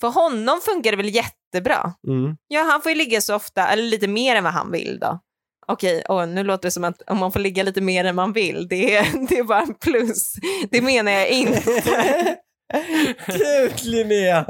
[0.00, 1.92] För honom funkar det väl jättebra.
[2.08, 2.36] Mm.
[2.48, 5.20] Ja, han får ju ligga så ofta, eller lite mer än vad han vill då.
[5.66, 8.32] Okej, och nu låter det som att om man får ligga lite mer än man
[8.32, 10.34] vill, det är, det är bara en plus.
[10.70, 11.62] Det menar jag inte.
[13.26, 14.46] Gud Linnea!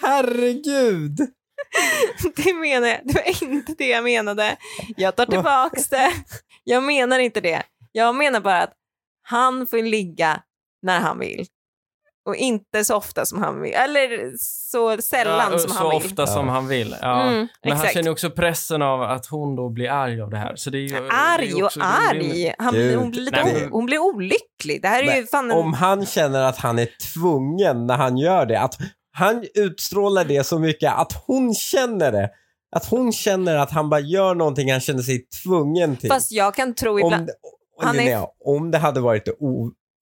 [0.00, 1.18] Herregud!
[2.36, 4.56] Det menar jag, det var inte det jag menade.
[4.96, 6.12] Jag tar tillbaks det.
[6.64, 7.62] Jag menar inte det.
[7.92, 8.72] Jag menar bara att
[9.22, 10.42] han får ligga
[10.82, 11.46] när han vill.
[12.28, 13.72] Och inte så ofta som han vill.
[13.72, 15.96] Eller så sällan Ja, som så han vill.
[15.96, 16.96] ofta som han vill.
[17.02, 17.22] Ja.
[17.22, 17.94] Mm, Men han exakt.
[17.94, 20.56] känner också pressen av att hon då blir arg av det här.
[20.56, 22.54] Så det är ju, det är Arg och arg.
[22.58, 24.82] Han, hon, blir lite Nej, hon blir olycklig.
[24.82, 25.56] Det här är ju fan en...
[25.58, 28.74] Om han känner att han är tvungen när han gör det, att
[29.12, 32.30] han utstrålar det så mycket att hon känner det.
[32.76, 36.08] Att hon känner att han bara gör någonting han känner sig tvungen till.
[36.10, 37.14] Fast jag kan tro ibland...
[37.14, 39.32] om, det- han är- om det hade varit det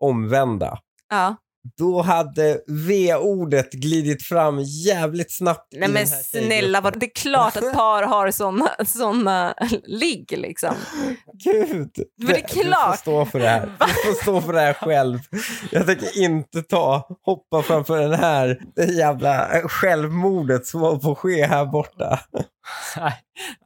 [0.01, 0.79] omvända,
[1.11, 1.37] Ja.
[1.79, 7.73] Då hade V-ordet glidit fram jävligt snabbt Nej men snälla, vad, det är klart att
[7.75, 9.55] par har såna, såna
[9.87, 10.75] ligg liksom.
[11.45, 11.91] Gud!
[12.19, 12.99] Men det är Du får klart.
[12.99, 13.71] stå för det här.
[13.79, 15.19] Du får stå för det här själv.
[15.71, 21.19] Jag tänker inte ta, hoppa framför den här, det jävla självmordet som håller på att
[21.19, 22.21] ske här borta.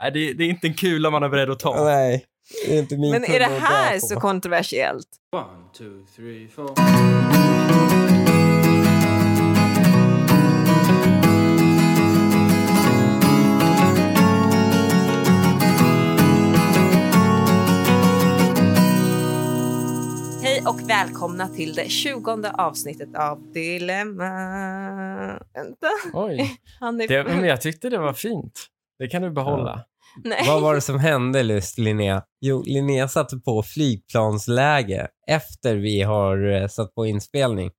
[0.00, 1.84] Nej, det är inte en kula man är beredd att ta.
[1.84, 2.24] Nej,
[2.66, 5.08] det är inte min Men är det här så kontroversiellt?
[5.36, 6.74] One, two, three, four.
[20.42, 24.30] Hej och välkomna till det tjugonde avsnittet av Dilemma.
[25.54, 27.08] Vänta, Oj, han är...
[27.08, 28.66] det, men jag tyckte det var fint.
[28.98, 29.84] Det kan du behålla.
[30.25, 30.44] Nej.
[30.47, 32.22] Vad var det som hände just Linnea?
[32.41, 37.70] Jo, Linnea satte på flygplansläge efter vi har eh, satt på inspelning.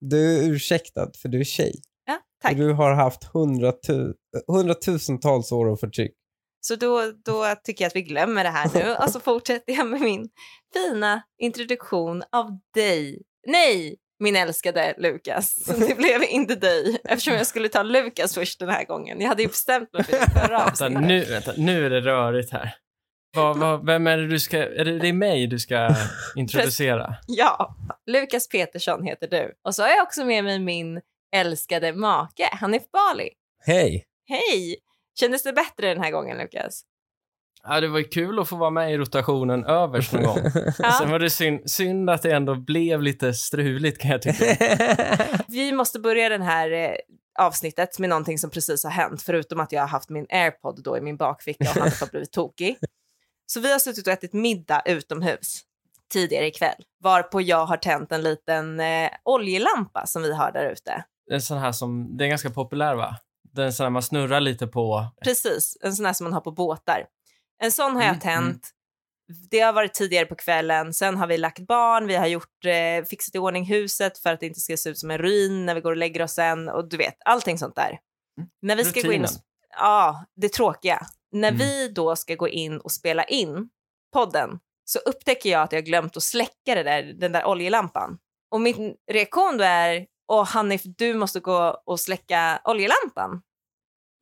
[0.00, 1.74] Du är ursäktad för du är tjej.
[2.06, 2.56] Ja, tack.
[2.56, 4.14] du har haft hundratu-
[4.48, 6.12] hundratusentals år av förtryck.
[6.60, 9.86] Så då, då tycker jag att vi glömmer det här nu och så fortsätter jag
[9.86, 10.28] med min
[10.74, 13.22] fina introduktion av dig.
[13.46, 15.54] Nej, min älskade Lukas.
[15.88, 19.20] Det blev inte dig eftersom jag skulle ta Lukas först den här gången.
[19.20, 22.52] Jag hade ju bestämt mig för det förra Vänta, nu, vänta, nu är det rörigt
[22.52, 22.74] här.
[23.36, 24.58] Vad, vad, vem är det du ska...
[24.58, 25.94] Är det, det är mig du ska
[26.36, 27.14] introducera?
[27.26, 27.76] Ja,
[28.06, 29.54] Lukas Petersson heter du.
[29.64, 31.00] Och så har jag också med mig min
[31.36, 33.30] älskade make, Hanif Bali.
[33.66, 34.04] Hej!
[34.28, 34.76] Hej!
[35.20, 36.82] Kändes det bättre den här gången, Lukas?
[37.62, 40.38] Ja, det var ju kul att få vara med i rotationen överst någon gång.
[40.78, 40.92] Ja.
[40.92, 44.56] Sen var det synd, synd att det ändå blev lite struligt kan jag tycka.
[45.48, 46.94] Vi måste börja den här eh,
[47.38, 50.98] avsnittet med någonting som precis har hänt, förutom att jag har haft min airpod då
[50.98, 52.76] i min bakficka och Hanif har blivit tokig.
[53.46, 55.60] Så vi har suttit och ätit middag utomhus
[56.12, 61.04] tidigare ikväll, varpå jag har tänt en liten eh, oljelampa som vi har där ute.
[61.30, 63.16] En sån här som, det är ganska populär va?
[63.52, 65.06] Den sån här man snurrar lite på.
[65.24, 67.06] Precis, en sån här som man har på båtar.
[67.62, 68.52] En sån har jag Mm, mm.
[68.52, 68.70] tänt.
[69.50, 70.94] Det har varit tidigare på kvällen.
[70.94, 74.40] Sen har vi lagt barn, vi har gjort, eh, fixat i ordning huset för att
[74.40, 76.68] det inte ska se ut som en ruin när vi går och lägger oss sen.
[76.68, 77.98] Och du vet, allting sånt där.
[78.62, 79.42] När vi ska gå in och, Rutinen.
[79.78, 81.06] Ja, det tråkiga.
[81.32, 81.58] När Mm.
[81.58, 83.68] vi då ska gå in och spela in
[84.12, 88.18] podden så upptäcker jag att jag glömt att släcka där, den där oljelampan.
[88.50, 93.42] Och min reaktion då är, åh Hanif, du måste gå och släcka oljelampan.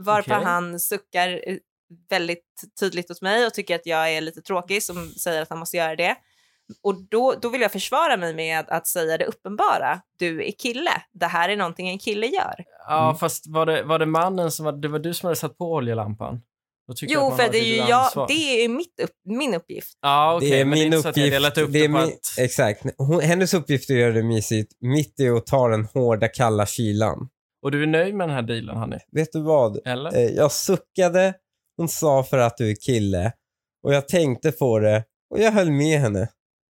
[0.03, 0.45] Varpå Okej.
[0.45, 1.57] han suckar eh,
[2.11, 2.45] väldigt
[2.81, 5.77] tydligt åt mig och tycker att jag är lite tråkig som säger att han måste
[5.77, 6.17] göra det.
[6.83, 10.01] Och då, då vill jag försvara mig med att, att säga det uppenbara.
[10.19, 10.91] Du är kille.
[11.13, 12.55] Det här är någonting en kille gör.
[12.89, 13.17] Ja, Mm.
[13.19, 15.73] fast var det, var det mannen som var, det var du som hade satt på
[15.73, 16.41] oljelampan?
[16.89, 19.99] Då tycker jag Jo, för det är ju jag, det är mitt upp, min uppgift.
[20.03, 21.35] Ja, okej, det är men det är min inte så att jag uppgift.
[21.37, 22.39] delat upp det det, är på min, att...
[22.39, 22.83] Exakt.
[22.99, 26.67] Hon, hennes uppgift är att göra det mysigt mitt i att ta den hårda kalla
[26.67, 27.29] kylan.
[27.63, 28.99] Och du är nöjd med den här dealen, Hanni?
[29.13, 29.87] Vet du vad?
[29.87, 30.17] Eller?
[30.17, 31.35] Eh, Jag suckade,
[31.79, 33.33] hon sa för att du är kille
[33.83, 36.29] och jag tänkte på det och jag höll med henne.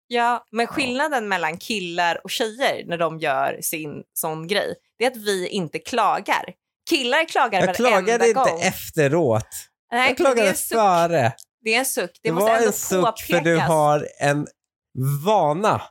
[0.09, 5.11] Ja, men skillnaden mellan killar och tjejer när de gör sin sån grej, det är
[5.11, 6.45] att vi inte klagar.
[6.91, 8.61] Killar klagar Jag varenda klagade inte gång.
[8.61, 9.47] efteråt.
[9.93, 11.33] Nej, Jag det, är klagade före.
[11.65, 12.11] det är en suck.
[12.23, 13.27] Det, Det, måste var ändå en suck påpekas.
[13.27, 14.47] för du har en
[15.25, 15.83] vana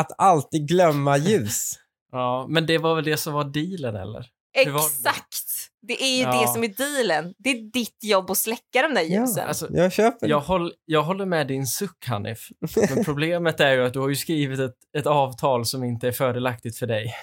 [0.00, 1.72] att alltid glömma ljus.
[2.12, 4.26] Ja, men det var väl det som var dealen, eller?
[4.56, 5.49] Exakt!
[5.82, 6.40] Det är ju Ja.
[6.42, 7.34] det som är dealen.
[7.38, 9.20] Det är ditt jobb att släcka de där Ja.
[9.20, 9.48] ljusen.
[9.48, 10.30] Alltså, Jag köper det.
[10.30, 12.48] jag, håll, jag håller med din suck, Hanif.
[12.94, 16.12] Men problemet är ju att du har ju skrivit ett, ett avtal som inte är
[16.12, 17.14] fördelaktigt för dig.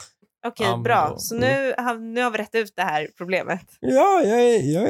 [0.47, 1.15] Okej, Ja, men bra.
[1.17, 3.61] Så nu, har- nu har vi rätt ut det här problemet.
[3.79, 4.89] Ja, jag jag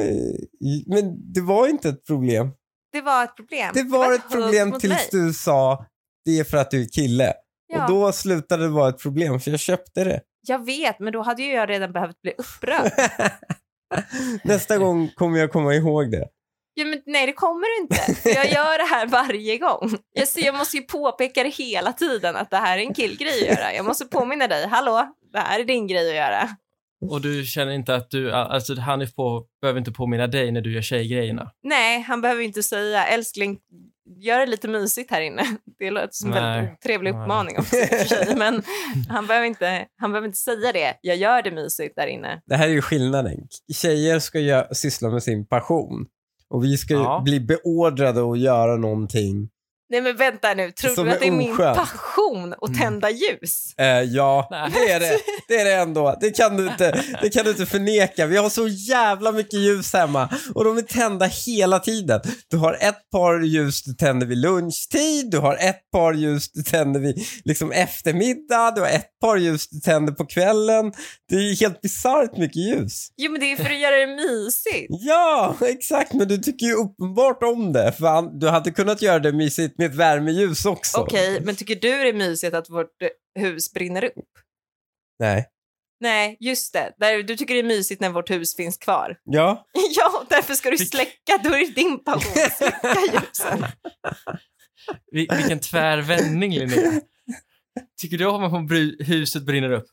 [0.87, 2.51] men det var inte ett problem.
[2.91, 3.71] Det var ett problem.
[3.73, 5.07] Det var ett hugg problem tills mig.
[5.11, 5.85] du sa
[6.25, 7.33] det är för att du är kille.
[7.67, 7.83] Ja.
[7.83, 10.21] Och då slutade det vara ett problem för jag köpte det.
[10.47, 12.91] Jag vet, men då hade ju jag redan behövt bli upprörd.
[14.43, 16.27] Nästa gång kommer jag komma ihåg det.
[16.73, 18.21] Ja, men nej, det kommer du inte.
[18.21, 19.97] För jag gör det här varje gång.
[20.13, 23.49] Jag, ser, jag måste ju påpeka det hela tiden att det här är en killgrej
[23.49, 23.73] att göra.
[23.73, 24.67] Jag måste påminna dig.
[24.67, 26.49] Hallå, det här är din grej att göra.
[27.09, 30.73] Och du känner inte att du, alltså Hanif på, behöver inte påminna dig när du
[30.73, 31.51] gör tjejgrejerna?
[31.63, 33.57] Nej, han behöver inte säga älskling,
[34.19, 35.43] gör det lite mysigt här inne.
[35.79, 37.75] Det låter som en väldigt trevlig uppmaning också.
[38.37, 38.63] Men
[39.09, 40.93] han behöver, inte, han behöver inte säga det.
[41.01, 42.41] Jag gör det mysigt där inne.
[42.45, 43.47] Det här är ju skillnaden.
[43.73, 46.05] Tjejer ska ju syssla med sin passion.
[46.49, 47.21] Och vi ska ju Ja.
[47.25, 49.49] bli beordrade att göra någonting.
[49.89, 51.77] Nej men vänta nu, tror Som du att det är min oskönt.
[51.77, 52.79] passion att Mm.
[52.79, 53.73] tända ljus?
[53.77, 54.69] Eh, ja, Nej.
[54.73, 55.17] det är det.
[55.47, 56.17] Det är det ändå.
[56.21, 58.25] Det kan, du inte, det kan du inte förneka.
[58.25, 62.21] Vi har så jävla mycket ljus hemma och de är tända hela tiden.
[62.49, 66.63] Du har ett par ljus du tänder vid lunchtid, du har ett par ljus du
[66.63, 70.93] tänder vid liksom eftermiddag, du har ett par ljus du tänder på kvällen.
[71.29, 73.07] Det är helt bisarrt mycket ljus.
[73.17, 74.87] Jo men det är för att göra det mysigt.
[74.89, 76.13] Ja, exakt.
[76.13, 77.91] Men du tycker ju uppenbart om det.
[77.91, 80.97] För du hade kunnat göra det mysigt med ett värmeljus också.
[80.97, 84.13] Okej, men tycker du det är mysigt att vårt eh, hus brinner upp?
[85.19, 85.47] Nej.
[85.99, 87.23] Nej, just det.
[87.27, 89.17] Du tycker det är mysigt när vårt hus finns kvar.
[89.23, 89.65] Ja.
[89.97, 91.37] Ja, därför ska du släcka.
[91.43, 92.21] Då är det din passion
[92.57, 93.65] släcka ljusen.
[95.11, 97.01] Vil- vilken tvärvändning Linnea.
[98.01, 98.71] Tycker du om att
[99.07, 99.85] huset brinner upp?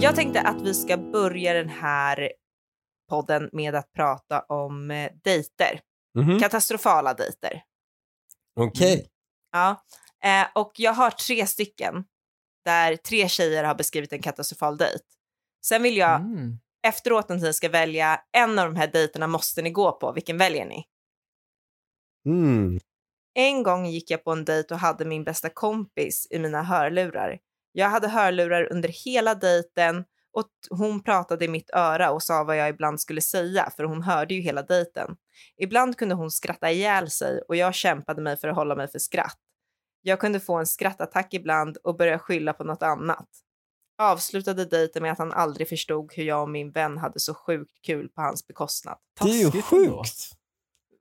[0.00, 2.32] Jag tänkte att vi ska börja den här
[3.10, 5.80] podden med att prata om eh, dejter.
[6.14, 6.38] Mhm.
[6.40, 7.62] Katastrofala dejter.
[8.60, 9.08] Okej.
[9.52, 9.84] Ja.
[10.24, 12.04] Eh, och jag har tre stycken
[12.64, 15.04] där tre tjejer har beskrivit en katastrofal dejt.
[15.64, 16.58] Sen vill jag Mm.
[16.86, 20.12] efteråt när ni ska välja en av de här dejterna måste ni gå på.
[20.12, 20.84] Vilken väljer ni?
[22.26, 22.78] Mm.
[23.34, 27.38] En gång gick jag på en dejt och hade min bästa kompis i mina hörlurar.
[27.72, 32.56] Jag hade hörlurar under hela dejten och hon pratade i mitt öra och sa vad
[32.56, 35.16] jag ibland skulle säga för hon hörde ju hela dejten.
[35.56, 38.98] Ibland kunde hon skratta ihjäl sig och jag kämpade mig för att hålla mig för
[38.98, 39.38] skratt.
[40.02, 43.28] Jag kunde få en skrattattack ibland och börja skylla på något annat.
[44.02, 47.72] Avslutade dejten med att han aldrig förstod hur jag och min vän hade så sjukt
[47.86, 48.98] kul på hans bekostnad.
[49.20, 50.32] Det är ju sjukt.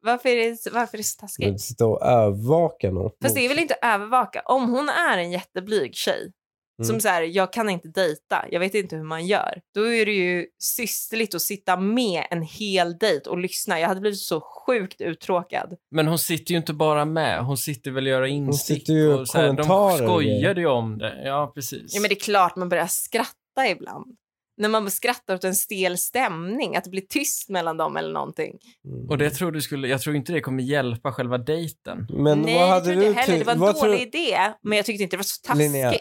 [0.02, 1.62] Varför är det, varför är det så Du taskigt?
[1.62, 3.12] sitta och övervaka någon.
[3.22, 4.42] Fast det är väl inte övervaka.
[4.46, 6.32] Om hon är en jätteblyg tjej
[6.80, 6.88] Mm.
[6.88, 9.62] som så här, jag kan inte dejta, jag vet inte hur man gör.
[9.74, 13.80] Då är det ju systerligt att sitta med en hel dejt och lyssna.
[13.80, 15.76] Jag hade blivit så sjukt uttråkad.
[15.92, 18.78] Men hon sitter ju inte bara med, hon sitter väl och gör instick.
[18.78, 21.22] sitter ju och så här, kommentarer de och skojade ju om det.
[21.26, 21.96] Ja, precis.
[21.96, 24.18] Ja men det är klart man börjar skratta ibland.
[24.58, 28.58] När man skrattar åt en stel stämning, att det blir tyst mellan dem eller någonting.
[28.86, 29.10] Mm.
[29.10, 32.08] Och det tror du skulle, jag tror inte det kommer hjälpa själva dejten.
[32.10, 33.40] Men Nej, vad det hade tror du inte jag heller.
[33.40, 35.58] Det var en dålig tror- idé, men jag tyckte inte det var så taskigt.
[35.58, 35.94] Linnea.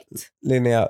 [0.47, 0.89] Linnea,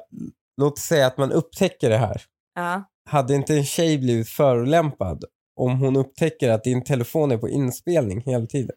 [0.61, 2.23] låt säga att man upptäcker det här.
[2.55, 2.85] Ja.
[3.09, 5.25] Hade inte en tjej blivit förolämpad
[5.57, 8.77] om hon upptäcker att din telefon är på inspelning hela tiden?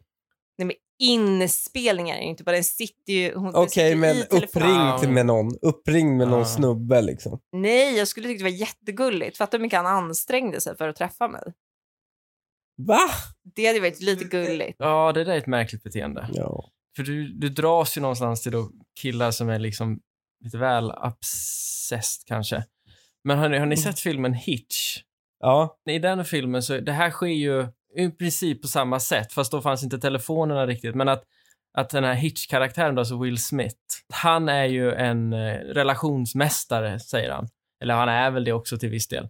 [1.00, 3.36] Inspelningar är inte bara, den sitter ju...
[3.36, 5.52] hon- Okej, sitter men uppringd med någon.
[5.62, 6.46] Uppringd med någon Ah.
[6.46, 7.40] snubbe liksom.
[7.52, 9.38] Nej, jag skulle tycka det var jättegulligt.
[9.38, 11.54] Fatta hur mycket han ansträngde sig för att träffa mig.
[12.78, 13.00] Va?
[13.56, 14.76] Det hade varit lite gulligt.
[14.80, 16.30] Ja, det där är ett märkligt beteende.
[16.34, 16.70] Ja.
[16.96, 20.00] För du, du dras ju någonstans till då killar som är liksom
[20.46, 22.64] lite väl obsessed kanske.
[23.24, 23.84] Men har ni, har ni Mm.
[23.84, 24.98] sett filmen Hitch?
[25.40, 25.80] Ja.
[25.90, 29.62] I den filmen så, det här sker ju i princip på samma sätt, fast då
[29.62, 30.96] fanns inte telefonerna riktigt.
[30.96, 31.24] Men att,
[31.74, 33.76] att den här Hitch-karaktären alltså Will Smith,
[34.14, 37.48] han är ju en eh, relationsmästare, säger han.
[37.84, 39.30] Eller han är väl det också till viss del.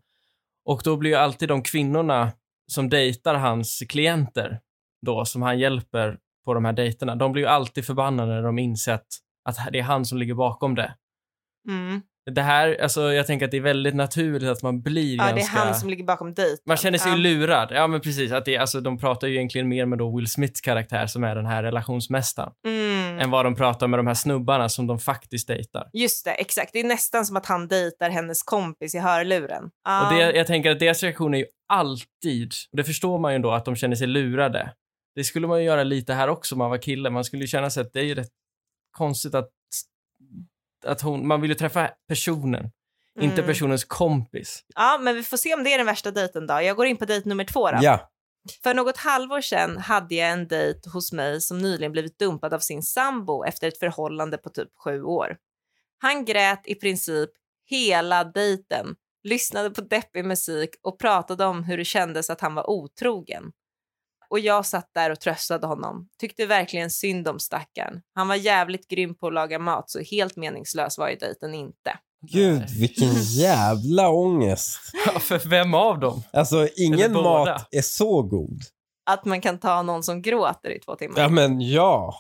[0.66, 2.32] Och då blir ju alltid de kvinnorna
[2.72, 4.60] som dejtar hans klienter
[5.06, 8.60] då, som han hjälper på de här dejterna, de blir ju alltid förbannade när de
[8.60, 9.08] inser att,
[9.50, 10.96] att det är han som ligger bakom det.
[11.68, 12.02] Mm.
[12.32, 15.30] Det här, alltså jag tänker att det är väldigt naturligt att man blir Ja, det
[15.30, 15.58] är ganska...
[15.58, 16.64] han som ligger bakom dejten.
[16.66, 17.18] Man känner sig ja.
[17.18, 17.72] ju lurad.
[17.72, 18.32] Ja, men precis.
[18.32, 21.36] Att det, alltså, de pratar ju egentligen mer med då Will Smiths karaktär som är
[21.36, 23.20] den här relationsmästaren Mm.
[23.20, 25.90] än vad de pratar med de här snubbarna som de faktiskt dejtar.
[25.94, 26.74] Just det, exakt.
[26.74, 29.70] Det är nästan som att han dejtar hennes kompis i hörluren.
[29.86, 30.08] Ja.
[30.08, 33.40] Och det, jag tänker att deras reaktion är ju alltid, och det förstår man ju
[33.40, 34.74] då, att de känner sig lurade.
[35.16, 37.10] Det skulle man ju göra lite här också om man var kille.
[37.10, 38.30] Man skulle ju känna sig att det är ju rätt
[38.98, 39.50] konstigt att,
[40.86, 42.72] att hon, man vill ju träffa personen,
[43.20, 43.46] inte Mm.
[43.46, 44.64] personens kompis.
[44.76, 46.62] Ja, men vi får se om det är den värsta dejten då.
[46.62, 47.78] Jag går in på dejt nummer två då.
[47.82, 48.10] Ja.
[48.64, 52.60] För något halvår sedan hade jag en dejt hos mig som nyligen blivit dumpad av
[52.60, 55.38] sin sambo efter ett förhållande på typ sju år.
[55.98, 57.30] Han grät i princip
[57.66, 62.70] hela dejten, lyssnade på deppig musik och pratade om hur det kändes att han var
[62.70, 63.52] otrogen.
[64.30, 66.08] Och jag satt där och tröstade honom.
[66.20, 68.02] Tyckte verkligen synd om stackaren.
[68.16, 72.00] Han var jävligt grym på att laga mat så helt meningslös var ju dejten inte.
[72.28, 74.80] Gud, vilken jävla ångest.
[75.06, 76.24] Ja, för vem av dem?
[76.34, 78.62] Alltså, ingen mat är så god.
[79.06, 81.22] Att man kan ta någon som gråter i två timmar.
[81.22, 82.16] Ja, men ja.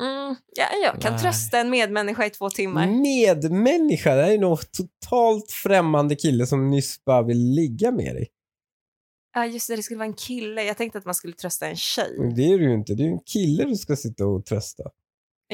[0.00, 1.22] Mm, ja, jag kan Nej.
[1.22, 2.86] trösta en medmänniska i två timmar.
[2.86, 8.28] Medmänniska, det här är nog totalt främmande kille som nyss bara vill ligga med dig.
[9.38, 10.62] Ja, just det, det skulle vara en kille.
[10.64, 12.16] Jag tänkte att man skulle trösta en tjej.
[12.18, 12.94] Men Det är det ju inte.
[12.94, 14.82] Det är ju en kille du ska sitta och trösta.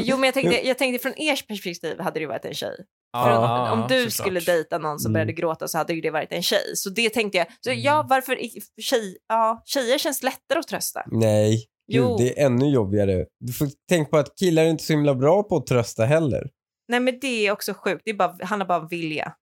[0.01, 2.77] Jo, men jag tänkte, jag tänkte från ers perspektiv hade det varit en tjej.
[3.17, 4.12] För ja, om du såklart.
[4.12, 5.12] skulle dejta någon som Mm.
[5.12, 6.77] började gråta så hade ju det varit en tjej.
[6.77, 7.47] Så det tänkte jag.
[7.61, 7.83] Så Mm.
[7.83, 8.37] ja, varför
[8.83, 11.03] tjej, ja, tjejer känns lättare att trösta.
[11.07, 11.51] Nej,
[11.93, 12.17] Gud, Jo.
[12.19, 13.27] det är ännu jobbigare.
[13.41, 16.51] Du får tänka på att killar är inte så himla bra på att trösta heller.
[16.89, 18.03] Nej, men det är också sjukt.
[18.05, 19.33] Det är bara, handlar bara om vilja.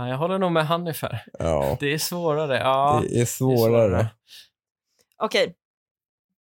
[0.00, 1.24] Ja, jag håller nog med Hanif här.
[1.38, 2.58] Ja, Det är svårare.
[2.58, 4.06] Ja, det är svårare.
[5.22, 5.56] Okej.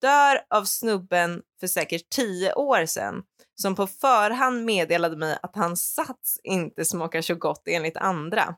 [0.00, 3.22] Dör av snubben för säkert tio år sedan
[3.54, 8.54] som på förhand meddelade mig att hans sats inte smakar så gott enligt andra.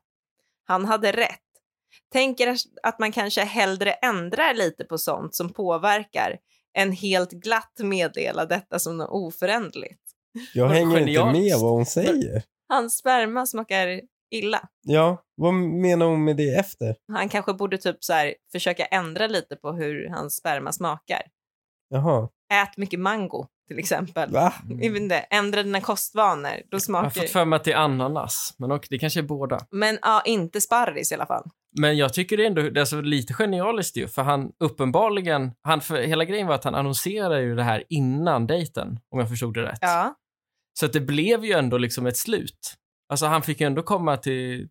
[0.64, 1.40] Han hade rätt.
[2.12, 6.38] Tänker att man kanske hellre ändrar lite på sånt som påverkar
[6.76, 10.02] än helt glatt meddela detta som något oföränderligt.
[10.54, 12.42] Jag hänger inte med vad hon säger.
[12.68, 14.68] Hans sperma smakar illa.
[14.82, 16.96] Ja, vad menar hon med det efter?
[17.12, 21.22] Han kanske borde typ så här försöka ändra lite på hur hans sperma smakar.
[21.90, 24.30] Jaha, Ät mycket mango till exempel.
[24.32, 24.52] va?
[24.80, 26.50] Inte, ändra dina kostvanor.
[26.50, 29.20] Då Jag har smakar fått för mig att det är ananas, men och, det kanske
[29.20, 29.58] är båda.
[29.70, 31.44] Men ja, inte sparris i alla fall.
[31.80, 35.52] Men jag tycker det är ändå det är alltså lite genialiskt ju, för han uppenbarligen,
[35.62, 39.28] han, för hela grejen var att han annonserade ju det här innan dejten, om jag
[39.28, 39.78] förstod det rätt.
[39.80, 40.14] Ja.
[40.80, 42.74] Så att det blev ju ändå liksom ett slut.
[43.08, 44.68] Alltså han fick ju ändå komma till,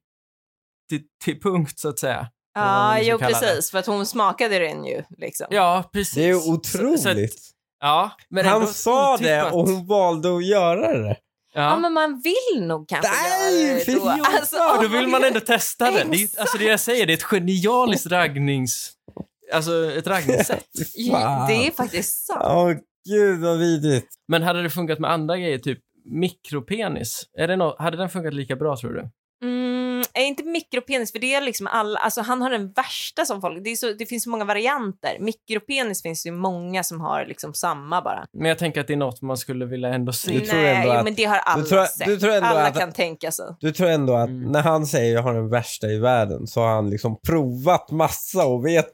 [0.89, 2.27] till, till punkt så att säga.
[2.53, 3.45] Ja, jo kalla det.
[3.47, 3.71] precis.
[3.71, 5.03] För att hon smakade den ju.
[5.17, 5.47] Liksom.
[5.49, 6.13] Ja, precis.
[6.15, 6.57] Det är Så- så att-
[7.05, 7.49] otroligt.
[7.79, 9.53] ja, men Han ändå sa det otippat.
[9.53, 11.17] och hon valde att göra det.
[11.53, 11.61] Ja.
[11.61, 14.09] Ja, men man vill nog kanske Nej, göra det då.
[14.09, 16.03] Alltså, och då vill man- ändå testa det.
[16.11, 18.91] det är, alltså det jag säger, det är ett genialiskt raggnings...
[19.53, 20.65] Alltså ett raggningssätt.
[21.47, 22.41] Det är faktiskt sant.
[22.43, 22.71] Åh
[23.09, 24.07] gud vad vidrigt.
[24.27, 25.79] Men hade det funkat med andra grejer, typ
[26.11, 27.23] mikropenis?
[27.37, 29.09] Är det nå- hade den funkat lika bra tror du?
[29.43, 33.41] Mm, är inte mikropenis, för det är liksom alla, alltså han har den värsta som
[33.41, 35.17] folk, det, är så, det finns så många varianter.
[35.19, 38.25] Mikropenis finns ju många som har liksom samma bara.
[38.33, 40.31] Men jag tänker att det är något man skulle vilja ändå se.
[40.33, 42.07] Du tror Nej, ändå att- men det har alla du tror- sett.
[42.07, 43.57] du tror ändå alla att- kan tänka så.
[43.59, 44.51] Du tror ändå att Mm.
[44.51, 48.45] när han säger jag har den värsta i världen så har han liksom provat massa
[48.45, 48.89] och vet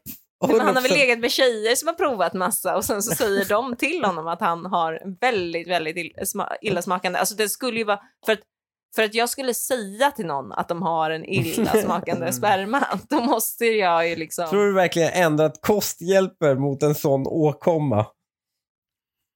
[0.47, 0.97] Men han har väl 100%.
[0.97, 4.39] legat med tjejer som har provat massa och sen så säger de till honom att
[4.41, 7.19] han har väldigt, väldigt ill- sma- illasmakande.
[7.19, 8.39] Alltså det skulle ju vara, för att,
[8.95, 12.33] för att jag skulle säga till någon att de har en illasmakande Mm.
[12.33, 14.49] sperma, då måste jag ju liksom...
[14.49, 18.05] Tror du verkligen ändrat kost hjälper mot en sån åkomma?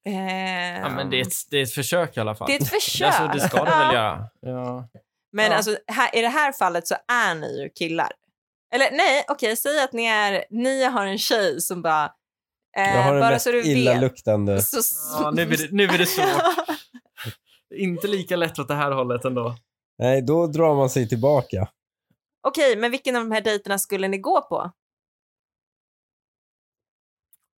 [0.08, 2.48] Eh, Ja, men det är, ett, det är ett försök i alla fall.
[2.48, 3.08] det är ett försök.
[3.08, 4.28] Alltså, det ska det väl göra.
[4.42, 4.90] Ja.
[5.32, 5.58] Men Ja.
[5.58, 8.12] alltså, här, i det här fallet så är ni ju killar.
[8.76, 12.06] Eller nej, okej, säg att ni, är, ni har en tjej som bara...
[12.78, 13.68] Eh, Jag har den bara mest så du vet.
[13.68, 14.62] illaluktande.
[14.62, 14.78] Så,
[15.24, 16.42] Ja, nu blir det, nu blir det svårt.
[17.76, 19.56] Inte lika lätt åt det här hållet ändå.
[20.00, 21.68] Nej, då drar man sig tillbaka.
[22.48, 24.72] Okej, men vilken av de här dejterna skulle ni gå på?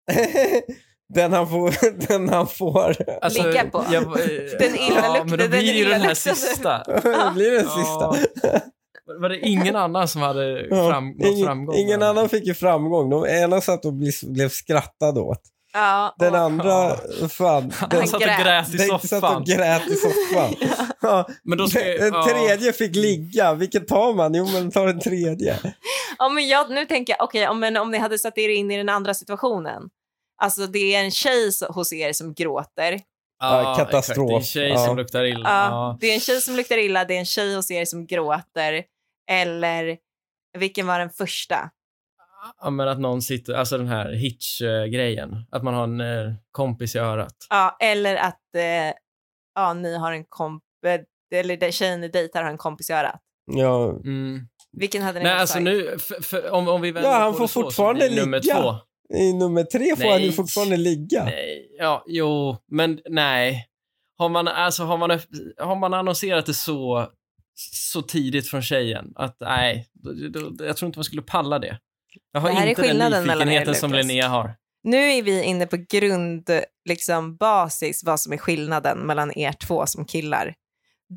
[1.14, 1.74] den han får,
[2.08, 2.96] den han får.
[3.30, 3.86] Ligga på.
[3.92, 4.04] Jag,
[4.60, 6.84] Den illaluktande- Ja, men då blir det ju den här sista.
[6.86, 8.16] det blir den sista.
[9.22, 11.76] Var det ingen annan som hade Ja, fram, ingen, framgång?
[11.76, 12.08] ingen eller?
[12.10, 13.10] annan fick ju framgång.
[13.10, 15.42] De ena satt och blev, blev skrattad åt.
[15.74, 16.96] Ja, Den och- andra,
[17.30, 17.72] fan.
[17.76, 18.74] Han Den, satt och grät.
[18.74, 19.36] i den satt soffan.
[19.36, 20.56] och grät i soffan.
[21.02, 21.28] Ja.
[21.44, 22.26] Men då ska, Den ja.
[22.28, 23.54] tredje fick ligga.
[23.54, 24.34] Vilken tar man?
[24.34, 25.60] Jo, men tar den tredje.
[26.18, 28.72] Ja, men jag, nu tänker jag, okej, om, men om ni hade satt er in
[28.72, 29.82] i den andra situationen.
[30.42, 33.00] Alltså det är en tjej hos er som gråter.
[33.40, 33.92] Ja, exakt.
[33.92, 34.28] katastrof.
[34.30, 34.86] Det är en tjej Ja.
[34.86, 35.50] som luktar illa.
[35.50, 35.98] Ja, Ja.
[36.02, 38.84] Det är en tjej som luktar illa, det är en tjej hos er som gråter.
[39.32, 39.98] Eller
[40.58, 41.70] vilken var den första?
[42.62, 45.46] Ja, men att någon sitter, alltså den här hitch-grejen.
[45.52, 47.36] Att man har en eh, kompis i örat.
[47.50, 48.94] Ja, eller att eh,
[49.56, 50.64] ja, ni har en komp...
[51.36, 53.22] Eller den tjejen ni dejtar har en kompis i örat.
[53.52, 54.40] Ja, Mm.
[54.72, 57.38] Vilken hade ni Nej, alltså nu, för, för, om, om vi vänder Ja, han på
[57.38, 58.56] får det så, fortfarande så blir det nummer ligga.
[58.62, 58.76] två.
[59.18, 60.32] i nummer tre får han ju Nej.
[60.36, 61.24] fortfarande ligga.
[61.24, 63.68] Nej, ja, jo, men nej.
[64.18, 65.20] Har man, alltså, har man,
[65.58, 67.08] har man annonserat det så,
[67.60, 70.12] så tidigt från tjejen att nej, då,
[70.50, 71.78] då, jag tror inte man skulle palla det.
[72.32, 73.94] Jag har Det inte den nyfikenheten som.
[73.94, 74.56] Linnea har.
[74.84, 76.50] Nu är vi inne på grund,
[76.90, 80.56] liksom basis, vad som är skillnaden mellan er två som killar.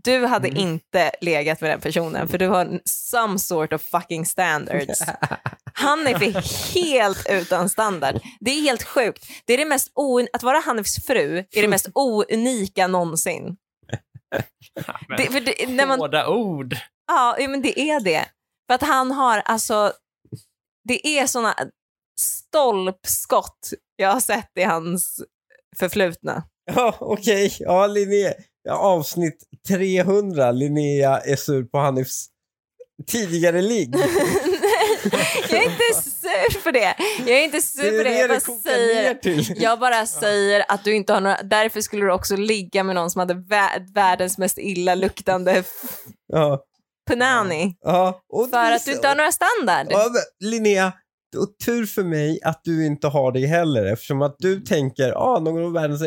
[0.05, 0.61] Du hade Mm.
[0.61, 5.01] inte legat med den personen för du har some sort of fucking standards.
[5.75, 8.21] Hanif är helt utan standard.
[8.41, 9.27] Det är helt sjukt.
[9.47, 13.57] Det är det mest o- att vara Hanifs fru är det mest ounika någonsin.
[15.09, 16.77] Men, Det, för det, när man, Hårda ord.
[17.07, 18.25] ja, ja, men det är det.
[18.69, 19.93] För att han har alltså,
[20.89, 21.55] det är såna
[22.21, 25.21] stolpskott jag har sett i hans
[25.77, 26.43] förflutna.
[26.75, 27.57] Ja, okej.
[27.61, 28.33] Ja, Linnea.
[28.63, 30.51] Ja, avsnitt 300.
[30.53, 32.27] Linnea är sur på Hanifs
[33.07, 33.95] tidigare ligg.
[35.51, 36.01] jag är inte
[36.51, 36.95] sur för det.
[37.19, 38.19] Jag är inte sur för det.
[38.19, 39.63] Jag bara säger.
[39.63, 43.11] Jag bara säger att du inte har några, därför skulle du också ligga med någon
[43.11, 45.65] som hade vä- världens mest illaluktande
[46.33, 46.63] Ja,
[47.11, 47.77] punani.
[47.81, 48.21] ja.
[48.51, 49.87] För att du inte har några standard.
[49.91, 50.93] Ja, men Linnea,
[51.37, 55.39] och tur för mig att du inte har det heller eftersom att du tänker ah,
[55.39, 56.03] någon av världens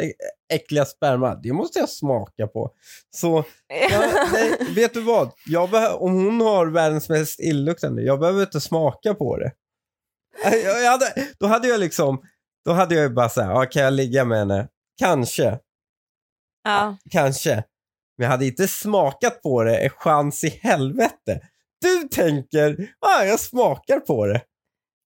[0.53, 2.71] äckliga sperma, det måste jag smaka på.
[3.15, 3.43] Så,
[3.91, 4.03] ja,
[4.33, 5.31] nej, vet du vad?
[5.45, 5.69] Jag
[6.01, 9.51] om hon har världens mest illuktande, jag behöver inte smaka på det.
[10.63, 12.21] Jag, hade, då hade jag liksom,
[12.65, 14.67] då hade jag ju bara såhär, ah, kan jag ligga med henne?
[14.99, 15.59] Kanske,
[16.63, 16.97] Ja.
[17.11, 17.55] kanske.
[18.17, 21.39] Men jag hade inte smakat på det, en chans i helvete.
[21.81, 24.41] Du tänker, ah, jag smakar på det.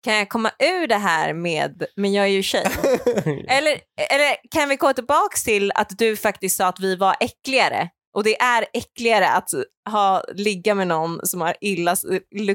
[0.05, 2.67] Kan jag komma ur det här med, men jag är ju tjej.
[3.49, 7.89] Eller, eller kan vi gå tillbaka till att du faktiskt sa att vi var äckligare?
[8.15, 9.51] Och det är äckligare att
[9.91, 11.97] ha, ligga med någon som har illa,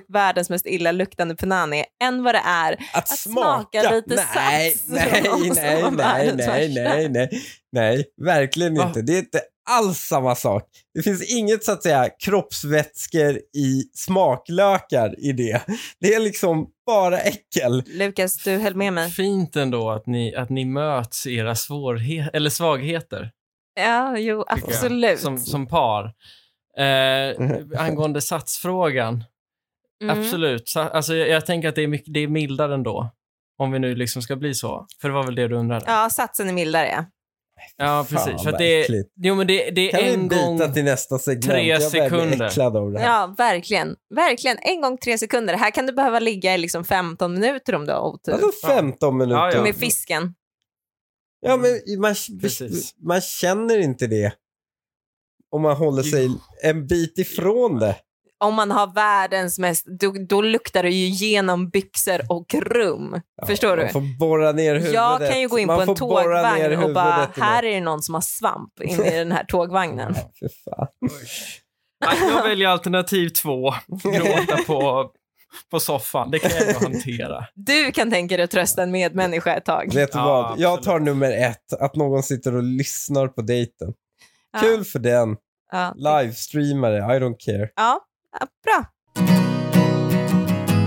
[0.07, 3.81] världens mest illaluktande punani än vad det är Att, Att smaka?
[3.81, 6.53] smaka lite nej, sats nej, nej, nej, nej, värsta.
[6.53, 7.29] nej, nej,
[7.71, 8.87] nej, verkligen Va?
[8.87, 9.01] inte.
[9.01, 10.63] Det är inte alls samma sak.
[10.93, 15.61] Det finns inget så att säga kroppsvätskor i smaklökar i det.
[15.99, 17.83] Det är liksom bara äckel.
[17.87, 19.09] Lukas, du höll med mig.
[19.11, 23.31] Fint ändå att ni, att ni möts i era svårhet, eller svagheter.
[23.79, 25.19] Ja, jo, jag, absolut.
[25.19, 26.05] Som, som par.
[26.77, 27.35] Eh,
[27.81, 29.23] angående satsfrågan.
[30.03, 30.19] Mm.
[30.19, 30.73] Absolut.
[30.75, 33.09] Alltså, jag, jag tänker att det är, mycket, det är mildare ändå.
[33.57, 34.85] Om vi nu liksom ska bli så.
[35.01, 35.85] För det var väl det du undrade?
[35.87, 37.05] Ja, satsen är mildare.
[37.77, 38.05] Ja.
[38.09, 38.25] Precis.
[38.27, 39.09] Fan, för det, äckligt.
[39.17, 40.73] jo, men det, det Kan är vi en byta gång...
[40.73, 41.45] till nästa segment?
[41.45, 42.47] tre Jag sekunder.
[42.47, 43.05] äcklad av det här.
[43.05, 43.95] ja, verkligen.
[44.15, 44.57] Verkligen.
[44.61, 45.53] En gång tre sekunder.
[45.53, 48.31] Här kan du behöva ligga i liksom 15 minuter om du har otur.
[48.31, 49.39] Vadå 15 minuter?
[49.41, 49.63] Ja, ja.
[49.63, 50.33] Med fisken.
[51.41, 52.95] Ja, men man, Precis.
[52.97, 54.33] man känner inte det.
[55.51, 56.29] Om man håller sig
[56.63, 57.95] en bit ifrån det.
[58.43, 63.21] Om man har världens mest, då, då luktar det ju genom byxor och rum.
[63.47, 63.83] Förstår du?
[63.83, 64.93] Man får borra ner huvudet.
[64.93, 67.63] Jag kan ju gå in Man på en får borra ner tågvagn och bara, här
[67.63, 70.13] är det någon som har svamp inne i den här tågvagnen.
[70.15, 70.87] Ja, för fan.
[72.05, 73.73] Nej, jag väljer alternativ två.
[74.03, 75.11] Gråta på,
[75.71, 76.31] på soffan.
[76.31, 77.45] Det kan jag ändå hantera.
[77.55, 79.93] Du kan tänka dig att trösta en medmänniska ett tag.
[79.93, 80.59] Vet du Ja, vad?
[80.59, 80.85] Jag absolut.
[80.85, 83.93] tar nummer ett, att någon sitter och lyssnar på dejten.
[84.53, 84.59] Ja.
[84.59, 85.37] Kul för den.
[85.71, 85.93] Ja.
[85.95, 87.69] Livestreamare, I don't care.
[87.75, 87.99] Ja,
[88.39, 88.85] ja, bra.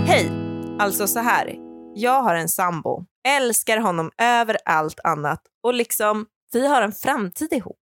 [0.07, 0.31] Hej!
[0.79, 1.55] Alltså så här.
[1.95, 7.53] Jag har en sambo, älskar honom över allt annat och liksom, vi har en framtid
[7.53, 7.77] ihop.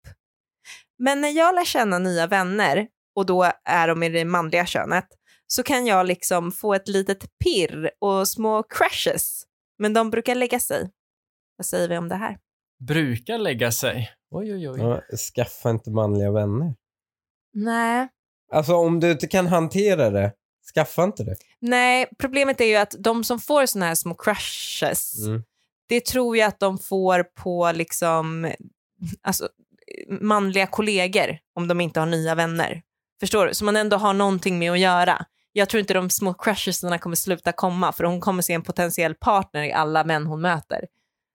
[0.99, 2.87] Men när jag lär känna nya vänner,
[3.17, 5.07] och då är de i det manliga könet,
[5.47, 9.43] så kan jag liksom få ett litet pirr och små crushes.
[9.79, 10.91] Men de brukar lägga sig.
[11.57, 12.39] Vad säger vi om det här?
[12.87, 14.11] Brukar lägga sig.
[14.31, 14.81] Oj, oj, oj.
[14.81, 15.03] Ja,
[15.35, 16.75] skaffa inte manliga vänner.
[17.55, 18.09] Nej.
[18.53, 20.33] Alltså om du inte kan hantera det,
[20.75, 21.37] skaffa inte det.
[21.61, 25.43] Nej, problemet är ju att de som får såna här små crushes, Mm.
[25.89, 28.53] det tror jag att de får på liksom,
[29.23, 29.49] alltså,
[30.21, 32.83] manliga kollegor om de inte har nya vänner.
[33.21, 33.55] Förstår du?
[33.55, 35.27] Så man ändå har någonting med att göra.
[35.59, 39.15] Jag tror inte de små crushesarna kommer sluta komma för hon kommer se en potentiell
[39.15, 40.81] partner i alla män hon möter.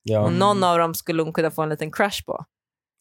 [0.03, 2.45] Ja, Och någon av dem skulle hon kunna få en liten crush på.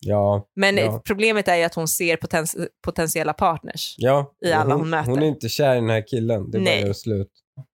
[0.01, 1.03] ja, Men Ja.
[1.07, 3.95] problemet är ju att hon ser poten- potentiella partners.
[3.99, 4.33] ja.
[4.47, 5.11] I alla hon, hon möter.
[5.11, 6.87] Hon är inte kär i den här killen, det är bara Nej.
[6.87, 7.31] gör slut.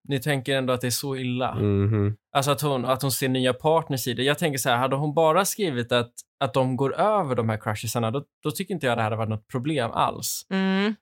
[0.09, 1.55] Ni tänker ändå att det är så illa?
[1.55, 2.17] Mhm.
[2.37, 4.23] Alltså att hon, att hon ser nya partners i det.
[4.23, 7.57] Jag tänker så här, hade hon bara skrivit att, att de går över de här
[7.61, 10.47] crushesarna, då, då tycker inte jag det här hade varit något problem alls.
[10.51, 10.95] Mm,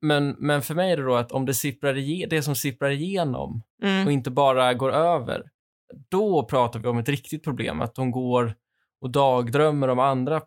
[0.00, 3.62] Men, men för mig är det då att om det, sipprar det som sipprar igenom
[3.82, 4.06] mm.
[4.06, 5.42] och inte bara går över,
[6.08, 7.80] då pratar vi om ett riktigt problem.
[7.80, 8.54] Att hon går
[9.00, 10.42] och dagdrömmer om andra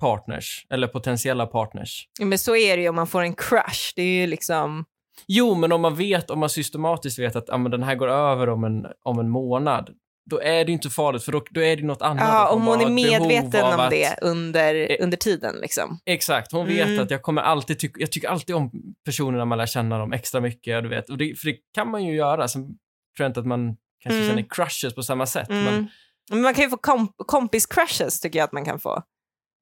[0.00, 2.08] partners, eller potentiella partners.
[2.18, 3.92] Ja, Men så är det ju om man får en crush.
[3.96, 4.84] Det är ju liksom...
[5.26, 8.48] Jo, men om man vet, om man systematiskt vet att men den här går över
[8.48, 9.90] om en, om en månad,
[10.30, 12.24] då är det inte farligt, för då, då är det något annat.
[12.28, 15.54] Ja, om bara hon är medveten om att- det under, Eh, under tiden.
[15.60, 15.98] Liksom.
[16.06, 17.02] Exakt, hon vet Mm.
[17.02, 18.70] att jag kommer alltid tycka, jag tycker alltid om
[19.04, 21.10] personerna man lär känna dem extra mycket, du vet.
[21.10, 22.76] Och det, för det kan man ju göra, sen tror
[23.18, 24.28] jag inte att man kanske Mm.
[24.28, 25.64] känner crushes på samma sätt, Mm.
[25.64, 25.88] men
[26.30, 29.02] Men man kan ju få komp- kompis-crushes tycker jag att man kan få.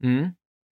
[0.05, 0.29] mm.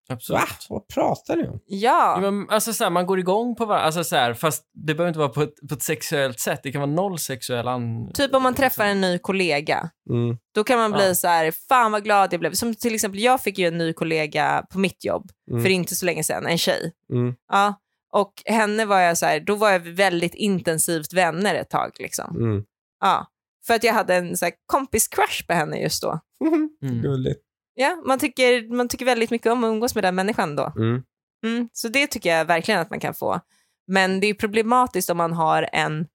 [0.09, 0.41] Absolut.
[0.41, 0.47] Va?
[0.69, 1.61] Vad pratar du om?
[1.67, 2.21] Ja.
[2.23, 4.95] Ja, men, alltså så här, man går igång på varandra, alltså så här, fast det
[4.95, 6.61] behöver inte vara på ett, på ett sexuellt sätt.
[6.63, 8.13] Det kan vara noll sexuell an...
[8.15, 9.91] Typ om man träffar en ny kollega.
[10.11, 10.37] Mm.
[10.55, 11.15] Då kan man bli Ja.
[11.15, 12.53] så här, fan vad glad jag blev.
[12.53, 15.63] Som till exempel, jag fick ju en ny kollega på mitt jobb Mm.
[15.63, 16.93] för inte så länge sedan, en tjej.
[17.13, 17.35] Mm.
[17.53, 17.75] Ja.
[18.13, 21.91] Och henne var jag så här, då var jag väldigt intensivt vänner ett tag.
[21.99, 22.37] Liksom.
[22.37, 22.65] Mm.
[23.01, 23.27] Ja.
[23.67, 24.35] För att jag hade en
[24.73, 26.21] kompis-crush på henne just då.
[26.83, 27.03] Mm.
[27.03, 27.41] Gulligt.
[27.75, 30.73] Ja, man tycker, man tycker väldigt mycket om att umgås med den människan då.
[30.77, 31.03] Mm.
[31.47, 33.41] Mm, så det tycker jag verkligen att man kan få.
[33.87, 36.07] Men det är problematiskt om man har en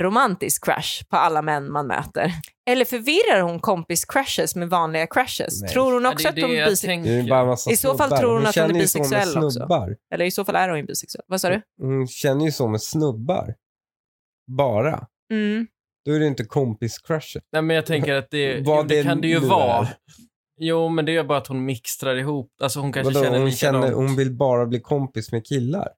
[0.00, 2.32] romantisk crush på alla män man möter.
[2.70, 5.62] Eller förvirrar hon kompis-crushes med vanliga crushes?
[5.62, 5.70] Nej.
[5.70, 7.56] Tror hon Ja, också det är att hon det är bisexuell?
[7.66, 9.50] Det I så fall tror hon att hon är bisexuell också.
[9.50, 9.96] snubbar.
[10.14, 11.24] Eller i så fall är hon bisexuell.
[11.26, 11.62] Vad sa du?
[11.80, 13.54] Hon känner ju så med snubbar.
[14.56, 15.06] Bara.
[15.32, 15.66] Mm.
[16.04, 17.42] Då är det inte kompis-crushen.
[17.52, 19.88] Nej, men jag tänker att det, det det kan det ju vara.
[20.62, 22.52] Jo, men det är bara att hon mixtrar ihop.
[22.62, 23.84] Alltså hon kanske Vadå, känner hon, likadant.
[23.84, 25.88] känner, hon vill bara bli kompis med killar.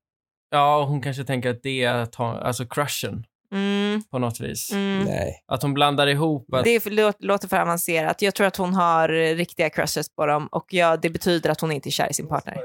[0.51, 4.03] Ja, och hon kanske tänker att det är att ha, alltså crushen Mm.
[4.11, 4.72] på något vis.
[4.72, 5.05] Mm.
[5.05, 5.44] Nej.
[5.46, 6.64] Att hon blandar ihop att...
[6.64, 8.22] Det är för, låter, låter för avancerat.
[8.22, 11.61] Jag tror att hon har eh, riktiga crushes på dem och ja, det betyder att
[11.61, 12.57] hon inte är kär i sin partner.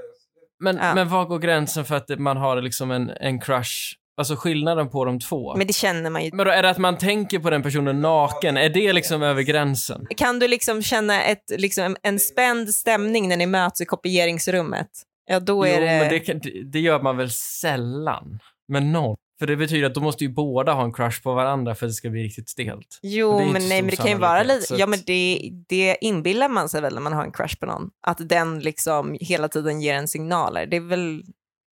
[0.60, 0.96] Men, Ja.
[0.96, 3.94] men var går gränsen för att man har liksom en, en crush?
[4.18, 5.50] Alltså skillnaden på de två.
[5.52, 6.30] Men, Men det känner man ju.
[6.30, 8.58] då är det att man tänker på den personen naken?
[8.58, 10.08] Är det liksom över gränsen?
[10.18, 14.88] Kan du liksom känna ett, liksom en, spänd stämning när ni möts i kopieringsrummet?
[15.30, 15.86] Ja, då är jo, det...
[15.86, 19.18] men det, kan- det- gör man väl sällan med någon?
[19.40, 21.90] För det betyder att då måste ju båda ha en crush på varandra för att
[21.90, 23.00] det ska bli riktigt stelt.
[23.02, 24.76] Jo, men nej, men det kan ju vara lite...
[24.76, 27.90] Ja, men det, det inbillar man sig väl när man har en crush på någon.
[28.08, 30.66] Att den liksom hela tiden ger en signaler.
[30.66, 31.24] Det är väl...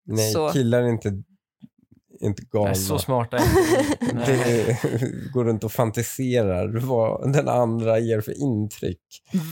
[0.06, 0.50] Nej, Så.
[0.50, 1.08] killar är inte,
[2.24, 2.68] inte galna.
[2.68, 3.42] Nej, så smarta är.
[4.26, 9.00] Det går runt och fantiserar vad den andra ger för intryck.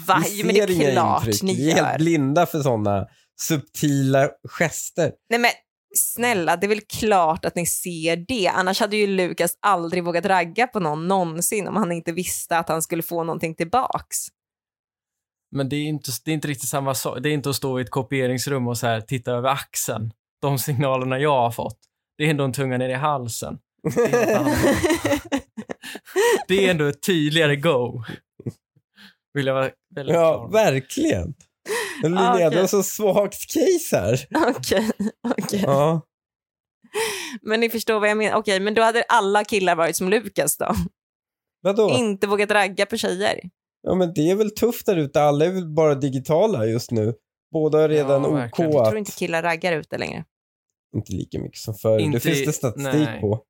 [0.07, 0.23] Va?
[0.25, 1.43] Vi Jo, men det ser inga är klart intryck.
[1.43, 3.07] ni Vi är helt blinda för sådana
[3.41, 5.13] subtila gester.
[5.31, 5.51] Nej, men
[5.95, 8.49] snälla, det är väl klart att ni ser det.
[8.49, 12.69] Annars hade ju Lukas aldrig vågat ragga på någon någonsin om han inte visste att
[12.69, 14.19] han skulle få någonting tillbaks.
[15.55, 17.19] Men det är, inte, det är inte riktigt samma sak.
[17.23, 20.13] Det är inte att stå i ett kopieringsrum och så här titta över axeln.
[20.43, 21.79] De signalerna jag har fått.
[22.18, 23.59] Det är ändå en tunga ner i halsen.
[23.94, 24.46] Det är,
[26.48, 28.03] det är ändå ett tydligare go.
[29.35, 31.35] Vill jag vara väldigt Ja, klar verkligen.
[32.03, 32.51] Linnea, Ah, okej.
[32.51, 34.27] du har så svagt case här.
[34.57, 34.90] Okej,
[35.38, 35.62] okej.
[35.66, 36.01] Ja.
[37.42, 38.37] Men ni förstår vad jag menar.
[38.38, 40.75] Okej, men då hade alla killar varit som Lukas då.
[41.62, 41.90] Vadå?
[41.90, 43.40] Inte vågat ragga på tjejer.
[43.83, 45.22] Ja, men det är väl tufft där ute.
[45.22, 47.14] Alla är väl bara digitala just nu.
[47.53, 48.59] Båda har redan Ja, OK.
[48.59, 50.25] Jag tror inte killar raggar ute längre.
[50.95, 51.99] Inte lika mycket som förr.
[51.99, 53.21] Inte- det finns det statistik nej.
[53.21, 53.45] på.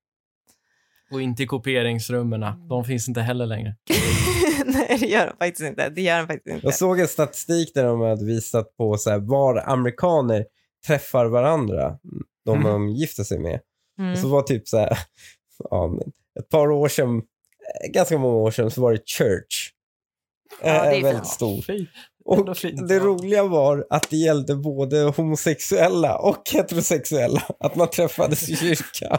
[1.11, 2.41] Och inte i kopieringsrummen.
[2.69, 3.77] De finns inte heller längre.
[4.67, 5.89] Nej, det gör de faktiskt inte.
[5.89, 6.67] Det gör de faktiskt inte.
[6.67, 10.47] Jag såg en statistik där de hade visat på så här, var amerikaner
[10.87, 11.99] träffar varandra,
[12.45, 12.73] de Mm.
[12.73, 13.61] de gifter sig med.
[13.99, 14.13] Mm.
[14.13, 14.99] Och så var typ så här,
[15.71, 15.99] ja,
[16.39, 19.71] ett par år sedan, eh, ganska många år sedan, så var det church.
[20.63, 21.65] Ja, det är Eh, väldigt stor.
[22.25, 23.01] Och fint, det ja.
[23.01, 27.43] roliga var att det gällde både homosexuella och heterosexuella.
[27.61, 29.19] Att man träffades i kyrkan.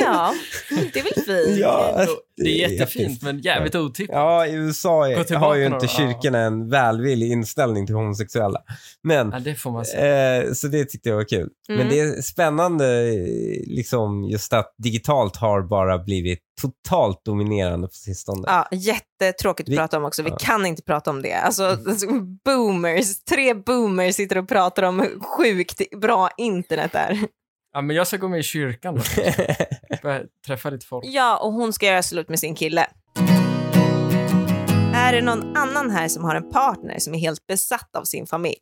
[0.00, 0.34] Ja,
[0.92, 1.58] det är väl fint.
[1.58, 2.06] Ja,
[2.44, 4.14] Det är jättefint, men jävligt otippat.
[4.16, 5.88] Ja, i USA är, har ju inte ja.
[5.88, 8.62] kyrkorna en välvillig inställning till homosexuella.
[9.02, 10.42] Men, Ja, det får man säga.
[10.44, 11.48] eh, så det tyckte jag var kul.
[11.68, 11.78] Mm.
[11.80, 13.10] Men det är spännande,
[13.66, 18.42] liksom just att digitalt har bara blivit totalt dominerande på sistone.
[18.46, 20.22] Ja, jättetråkigt att Vi- prata om också.
[20.22, 20.36] Vi Ja.
[20.40, 21.32] kan inte prata om det.
[21.34, 21.76] Alltså,
[22.44, 27.18] boomers, tre boomers sitter och pratar om hur sjukt bra internet är.
[27.78, 29.02] Ja, men jag ska gå med i kyrkan då.
[30.02, 31.04] Börja träffa lite folk.
[31.06, 32.86] Ja, och hon ska göra slut med sin kille.
[34.94, 38.26] Är det någon annan här som har en partner som är helt besatt av sin
[38.26, 38.60] familj?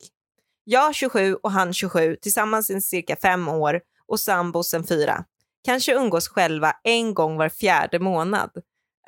[0.63, 5.23] Jag 27 och han 27, tillsammans i cirka fem år och sambo sen fyra.
[5.65, 8.51] Kanske umgås själva en gång var fjärde månad.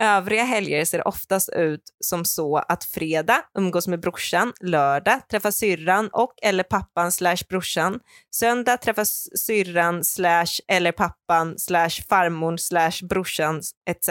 [0.01, 6.09] Övriga helger ser oftast ut som så att fredag umgås med brorsan, lördag träffar syrran
[6.13, 7.99] och eller pappan slash brorsan,
[8.35, 14.09] söndag träffas syrran slash eller pappan slash farmor slash brorsan etc.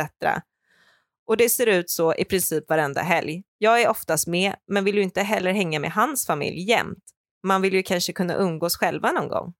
[1.26, 3.42] Och det ser ut så i princip varenda helg.
[3.58, 7.04] Jag är oftast med, men vill ju inte heller hänga med hans familj jämt.
[7.46, 9.54] Man vill ju kanske kunna umgås själva någon gång.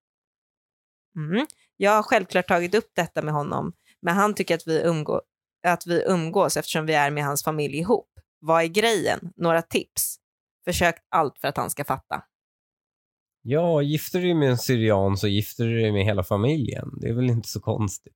[1.17, 1.47] Mm.
[1.77, 5.23] Jag har självklart tagit upp detta med honom, men han tycker att vi, umgå
[5.67, 8.09] att vi umgås eftersom vi är med hans familj ihop.
[8.41, 9.33] Vad är grejen?
[9.37, 10.17] Några tips?
[10.65, 12.23] Försökt allt för att han ska fatta.
[13.43, 16.89] Ja, gifter du dig med en syrian så gifter du dig med hela familjen.
[17.01, 18.15] Det är väl inte så konstigt.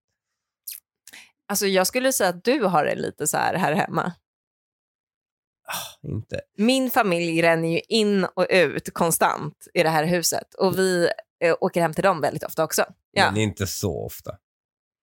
[1.49, 4.13] Alltså jag skulle säga att du har det lite så här här hemma.
[6.03, 6.41] inte.
[6.57, 11.09] Min familj ränner ju in och ut konstant i det här huset och vi
[11.45, 12.85] eh, åker hem till dem väldigt ofta också.
[13.11, 13.31] Ja.
[13.31, 14.37] Men inte så ofta.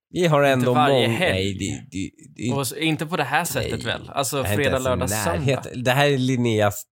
[0.09, 1.17] Vi har ändå varje många...
[1.19, 1.33] helg.
[1.33, 3.85] Nej, det, det, det, Och inte på det här sättet Nej.
[3.85, 4.09] väl?
[4.09, 5.63] Alltså inte fredag, lördag, söndag.
[5.75, 6.83] Det här är Linneas...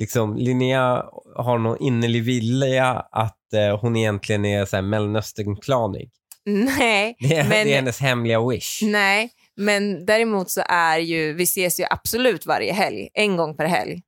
[0.00, 1.04] Liksom, Linnea
[1.36, 6.10] har någon innerlig vilja att eh, hon egentligen är så här Mellanöstern-klanig.
[6.46, 8.82] Nej, Det, är- Men- det är hennes hemliga wish.
[8.82, 13.64] nej, men däremot så är ju, vi ses ju absolut varje helg, en gång per
[13.66, 14.02] helg.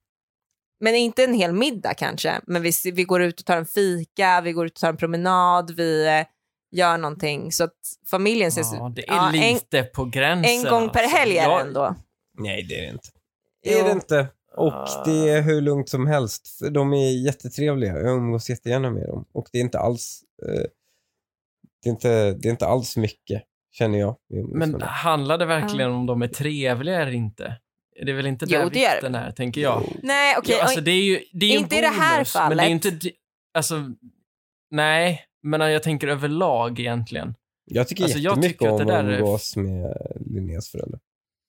[0.80, 4.40] Men inte en hel middag kanske, men vi, vi går ut och tar en fika,
[4.40, 6.26] vi går ut och tar en promenad, vi eh,
[6.70, 7.52] gör någonting.
[7.52, 7.76] Så att
[8.10, 10.52] familjen ses Ja, det är Ja, en- lite på gränsen.
[10.66, 11.16] en gång per alltså.
[11.16, 11.94] helg är det ändå.
[12.38, 13.08] Nej, det är det inte.
[13.62, 14.26] Det är det inte.
[14.56, 15.02] Och Ah.
[15.04, 16.58] det är hur lugnt som helst.
[16.58, 17.92] För de är jättetrevliga.
[17.98, 19.24] Jag umgås jättegärna med dem.
[19.32, 20.22] Och det är inte alls...
[20.48, 20.62] Eh,
[21.82, 24.16] det, är inte, det är inte alls mycket, känner jag.
[24.54, 27.56] Men handlar det verkligen om de är trevliga eller inte?
[28.04, 29.82] Det är väl inte Jo, där det vikten är, tänker jag.
[30.02, 30.54] Nej, okej.
[30.58, 32.48] ja, alltså, det är ju det är ju Inte en i det här bonus, Men
[32.56, 32.84] det är fallet.
[32.84, 33.10] inte...
[33.54, 33.74] Alltså,
[34.70, 35.24] nej.
[35.42, 37.34] Men jag tänker överlag egentligen.
[37.64, 39.96] Jag tycker alltså, jag jättemycket tycker att om det att där är- umgås med
[40.26, 41.00] Linneas föräldrar.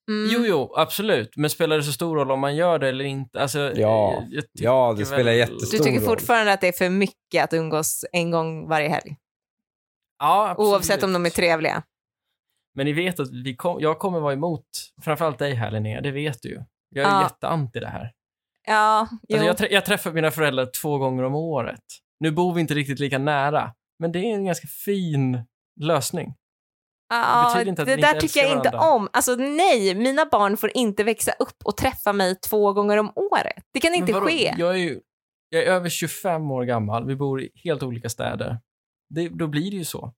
[0.10, 0.30] mm.
[0.34, 1.34] Jo, jo, absolut.
[1.36, 3.42] Men spelar det så stor roll om man gör det eller inte?
[3.42, 3.74] Alltså, Ja.
[3.76, 6.08] jag- jag tycker Ja, det väl- spelar jättestor Du tycker roll.
[6.08, 9.16] fortfarande att det är för mycket att umgås en gång varje helg?
[10.20, 10.70] Ja, absolut.
[10.74, 11.84] Oavsett om de är trevliga?
[12.76, 14.66] Men ni vet att vi kom, jag kommer vara emot,
[15.02, 16.64] framförallt dig här Linnea, det vet du ju.
[16.90, 17.24] Jag är Ja.
[17.24, 18.12] jätteanti det här.
[18.68, 19.00] Ja.
[19.34, 21.84] Alltså jag, trä- jag träffar mina föräldrar två gånger om året.
[22.20, 25.44] Nu bor vi inte riktigt lika nära, men det är en ganska fin
[25.82, 26.36] lösning.
[27.10, 28.96] Ja, betyder inte att det inte där tycker jag älskar inte varandra.
[28.96, 29.10] om.
[29.14, 33.64] Alltså nej, mina barn får inte växa upp och träffa mig två gånger om året.
[33.74, 34.56] Det kan inte ske.
[34.58, 35.00] Jag är ju
[35.50, 38.60] jag är över 25 år gammal, vi bor i helt olika städer.
[39.10, 40.14] Det, då blir det ju så.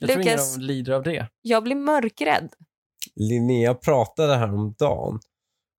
[0.00, 1.28] Jag tror ingen Lukas- av dem lider av det.
[1.42, 2.52] Jag blir mörkrädd.
[3.14, 5.20] Linnea pratade här om dagen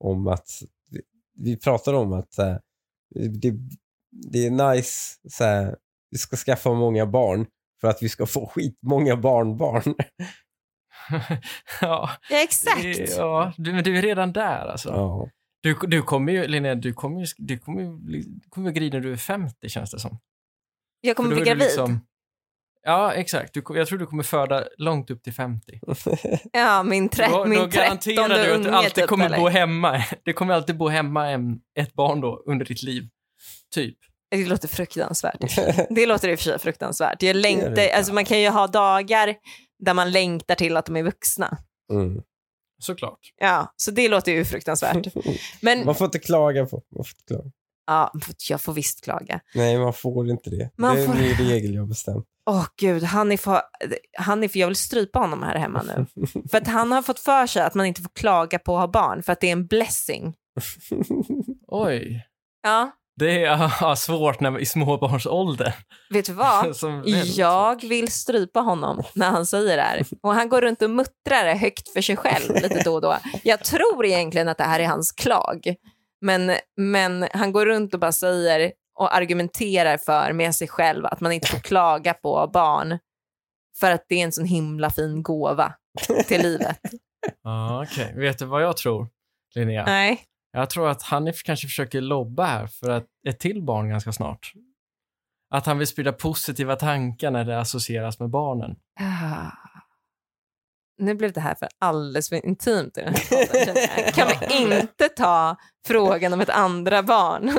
[0.04, 0.48] om att
[0.90, 1.00] vi,
[1.34, 2.56] vi pratade om att eh,
[3.14, 3.54] det,
[4.32, 5.76] det är nice, så här,
[6.16, 7.46] vi ska skaffa många barn
[7.80, 9.82] för att vi ska få skitmånga barnbarn.
[11.10, 11.30] ja,
[11.80, 12.84] Ja, exakt.
[13.16, 14.88] ja du, men du är redan där alltså.
[14.88, 15.28] Ja.
[15.62, 18.94] Du, du kommer ju, Linnea, du kommer ju, du kommer ju, bli- du kommer grina
[18.96, 20.18] när du är 50 känns det som.
[21.00, 21.62] Jag kommer bli du gravid.
[21.62, 22.00] liksom-
[22.82, 23.54] ja, exakt.
[23.54, 25.80] Du, jag tror du kommer föda långt upp till 50.
[26.52, 29.38] Ja, min, tre- då, min då garanterar du att du alltid typ, kommer eller?
[29.38, 30.04] bo hemma.
[30.24, 33.08] Det kommer alltid bo hemma en, ett barn då under ditt liv.
[33.74, 33.98] Typ.
[34.36, 35.56] Det låter fruktansvärt.
[35.90, 37.22] Det låter i och för sig fruktansvärt.
[37.22, 37.92] Jag längtar, det.
[37.92, 39.34] alltså man kan ju ha dagar
[39.78, 41.58] där man längtar till att de är vuxna.
[41.92, 42.22] Mm.
[42.78, 43.18] Såklart.
[43.40, 45.06] Ja, så det låter ju fruktansvärt.
[45.60, 46.82] Men Man får inte klaga på.
[46.96, 47.50] Man får inte klaga.
[47.86, 48.12] ja,
[48.48, 49.40] jag får visst klaga.
[49.54, 50.70] Nej, man får inte det.
[50.76, 52.24] Man det är får- ny regel jag har bestämt.
[52.50, 53.62] Åh gud, Hanif, har,
[54.18, 56.06] Hanif, jag vill strypa honom här hemma nu.
[56.50, 58.88] För att han har fått för sig att man inte får klaga på att ha
[58.88, 60.34] barn, för att det är en blessing.
[61.68, 62.26] Oj.
[62.62, 65.72] Ja, Det är svårt när, i småbarnsåldern.
[66.10, 66.76] vet du vad?
[67.24, 70.02] Jag vill strypa honom när han säger det här.
[70.22, 73.16] Och han går runt och muttrar det högt för sig själv lite då och då.
[73.42, 75.74] Jag tror egentligen att det här är hans klag.
[76.20, 81.20] Men, men han går runt och bara säger och argumenterar för med sig själv att
[81.20, 82.98] man inte får klaga på barn.
[83.80, 85.72] För att det är en sån himla fin gåva
[86.26, 86.80] till livet.
[87.42, 88.14] Ja, okej.
[88.16, 89.08] Vet du vad jag tror,
[89.54, 89.84] Linnea?
[89.84, 90.20] Nej.
[90.56, 94.52] Jag tror att Hanif kanske försöker lobba här för att ett till barn ganska snart.
[95.54, 98.76] Att han vill sprida positiva tankar när det associeras med barnen.
[99.00, 99.50] Ah.
[100.98, 103.64] Nu blev det här för alldeles för intimt i den här podden.
[103.64, 104.14] känner jag.
[104.14, 107.48] Kan vi inte ta frågan om ett andra barn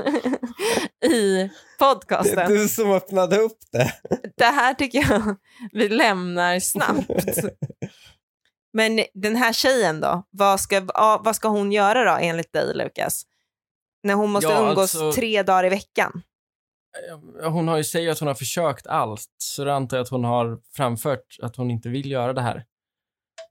[1.06, 2.52] i Det är podcasten?
[2.52, 3.94] du som öppnade upp det.
[4.38, 5.36] Det här tycker jag
[5.72, 7.10] vi lämnar snabbt.
[8.78, 10.24] Men den här tjejen då?
[10.30, 10.82] Vad ska,
[11.24, 13.24] vad ska hon göra då enligt dig Lukas?
[14.04, 16.22] När hon måste Ja, umgås alltså- tre dagar i veckan.
[17.44, 20.24] Hon har ju säger att hon har försökt allt, så då antar jag att hon
[20.24, 22.66] har framfört att hon inte vill göra det här.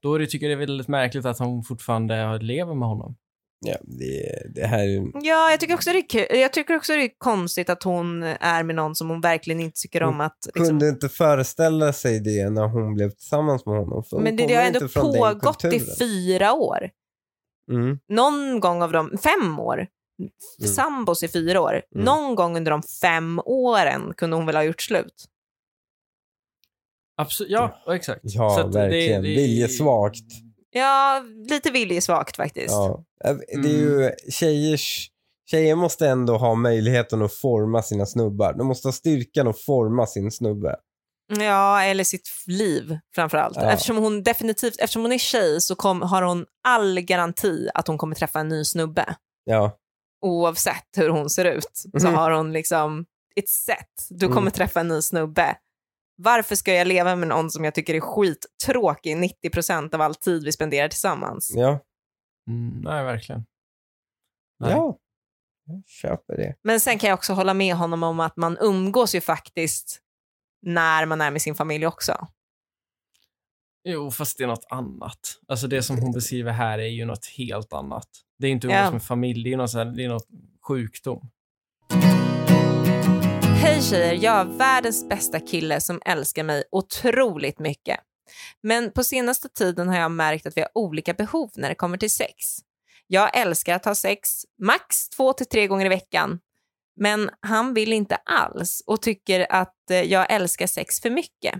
[0.01, 3.15] Då tycker jag det är väldigt märkligt att hon fortfarande lever med honom.
[3.59, 4.85] Ja, det, det här.
[5.13, 6.39] Ja, jag tycker, också det är kul.
[6.39, 9.81] jag tycker också det är konstigt att hon är med någon som hon verkligen inte
[9.81, 10.37] tycker om att...
[10.45, 14.03] Liksom, kunde inte föreställa sig det när hon blev tillsammans med honom.
[14.03, 16.89] För men det, det har inte ändå pågått i fyra år.
[17.71, 17.99] Mm.
[18.09, 19.87] Någon gång av de fem år.
[20.19, 20.73] Mm.
[20.73, 21.81] Sambos i fyra år.
[21.95, 22.05] Mm.
[22.05, 25.25] Någon gång under de fem åren kunde hon väl ha gjort slut.
[27.17, 28.21] Absolut, ja, exakt.
[28.23, 29.21] Ja, Så att det- verkligen.
[29.23, 30.46] det- Viljesvagt.
[30.77, 32.71] Ja, lite viljesvagt faktiskt.
[32.71, 33.03] Ja.
[33.25, 35.09] Äh, Det är ju tjejers...
[35.49, 38.53] Tjejer måste ändå ha möjligheten att forma sina snubbar.
[38.53, 40.75] De måste ha styrkan att forma sin snubbe.
[41.39, 43.55] Ja, eller sitt liv framför allt.
[43.55, 43.71] Ja.
[43.71, 47.97] Eftersom hon definitivt, eftersom hon är tjej så kom, har hon all garanti att hon
[47.97, 49.15] kommer träffa en ny snubbe.
[49.45, 49.77] Ja,
[50.25, 52.15] oavsett hur hon ser ut så Mhm.
[52.15, 54.07] har hon liksom ett set.
[54.09, 54.51] Du kommer Mm.
[54.51, 55.55] träffa en ny snubbe.
[56.19, 60.43] Varför ska jag leva med någon som jag tycker är skittråkig 90% av all tid
[60.43, 61.51] vi spenderar tillsammans?
[61.55, 61.79] Ja,
[62.49, 63.45] Mm, nej, verkligen.
[64.59, 64.71] Nej.
[64.71, 64.97] ja.
[65.65, 66.55] Jag köper det.
[66.63, 69.99] Men sen kan jag också hålla med honom om att man umgås ju faktiskt
[70.61, 72.27] när man är med sin familj också.
[73.83, 75.19] Jo, fast det är något annat.
[75.47, 78.07] Alltså det som hon beskriver här är ju något helt annat.
[78.39, 78.91] Det är inte umgås Ja.
[78.91, 80.27] med familj, det är, något här, det är något
[80.67, 81.29] sjukdom.
[83.59, 87.99] Hej tjejer, jag har världens bästa kille som älskar mig otroligt mycket.
[88.63, 91.97] Men på senaste tiden har jag märkt att vi har olika behov när det kommer
[91.97, 92.35] till sex.
[93.07, 94.29] Jag älskar att ha sex
[94.61, 96.39] max två till tre gånger i veckan.
[96.99, 101.55] Men han vill inte alls och tycker att eh, jag älskar sex för mycket.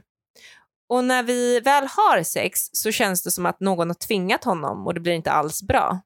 [0.89, 4.87] Och när vi väl har sex så känns det som att någon har tvingat honom
[4.87, 5.99] och det blir inte alls bra.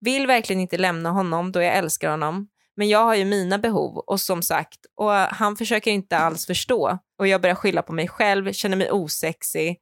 [0.00, 2.48] Vill verkligen inte lämna honom då jag älskar honom.
[2.80, 6.98] Men jag har ju mina behov och som sagt, och han försöker inte alls förstå.
[7.18, 9.78] Och jag börjar skylla på mig själv, känner mig osexig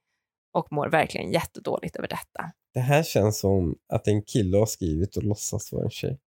[0.54, 2.50] och mår verkligen jättedåligt över detta.
[2.74, 6.18] Det här känns som att en kille har skrivit och låtsas vara en tjej.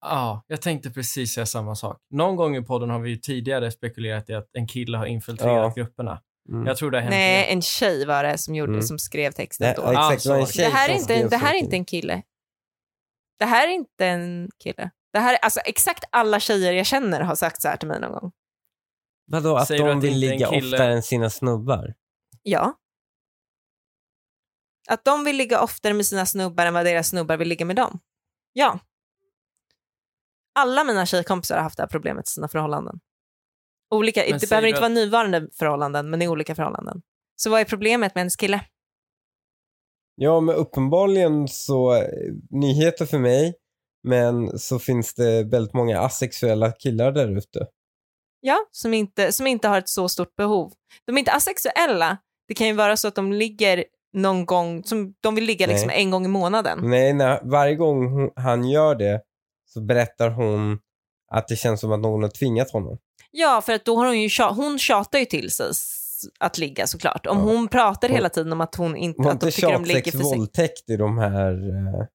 [0.00, 1.98] Ja, jag tänkte precis säga samma sak.
[2.10, 5.74] Någon gång i podden har vi ju tidigare spekulerat i att en kille har infiltrerat
[5.74, 6.20] grupperna.
[6.48, 6.66] Mm.
[6.66, 7.52] Jag tror det har hänt Nej, igen.
[7.56, 8.82] en tjej var det som, gjorde, Mm.
[8.82, 9.82] som skrev texten då.
[9.82, 10.52] ja, Ah, exakt, det var en så.
[10.52, 12.22] tjej Det här, är inte, det här är inte en kille.
[13.38, 14.90] Det här är inte en kille.
[15.16, 18.00] Det här, är- alltså, exakt alla tjejer jag känner har sagt så här till mig
[18.00, 18.32] någon gång.
[19.26, 20.76] Vadå, att Säger du de att vill inte är en ligga kille?
[20.76, 21.94] oftare än sina snubbar?
[22.42, 22.74] Ja.
[24.88, 27.76] Att de vill ligga oftare med sina snubbar än vad deras snubbar vill ligga med
[27.76, 27.98] dem.
[28.52, 28.78] Ja.
[30.54, 33.00] Alla mina tjejkompisar har haft det här problemet i sina förhållanden.
[33.90, 37.02] Olika, Men det säger behöver du inte att- vara nuvarande förhållanden, men i olika förhållanden.
[37.36, 38.64] Så vad är problemet med hennes kille?
[40.14, 42.08] Ja, men uppenbarligen så, eh,
[42.50, 43.54] nyheter för mig,
[44.06, 47.66] men så finns det väldigt många asexuella killar där ute.
[48.40, 50.72] Ja, som inte, som inte har ett så stort behov.
[51.06, 52.16] De är inte asexuella.
[52.48, 55.86] Det kan ju vara så att de ligger någon gång, som de vill ligga liksom
[55.86, 56.02] Nej.
[56.02, 56.78] en gång i månaden.
[56.90, 59.20] Nej, när, varje gång hon, han gör det
[59.68, 60.78] så berättar hon
[61.32, 62.98] att det känns som att någon har tvingat honom.
[63.30, 65.66] Ja, för att då har hon ju tjat, hon tjatar ju till sig
[66.40, 67.26] att ligga såklart.
[67.26, 67.44] Om Ja.
[67.44, 70.12] hon pratar Hon- hela tiden om att hon inte, Var att de tycker de ligger
[70.12, 70.38] för sig.
[70.38, 72.06] våldtäkt i de här eh,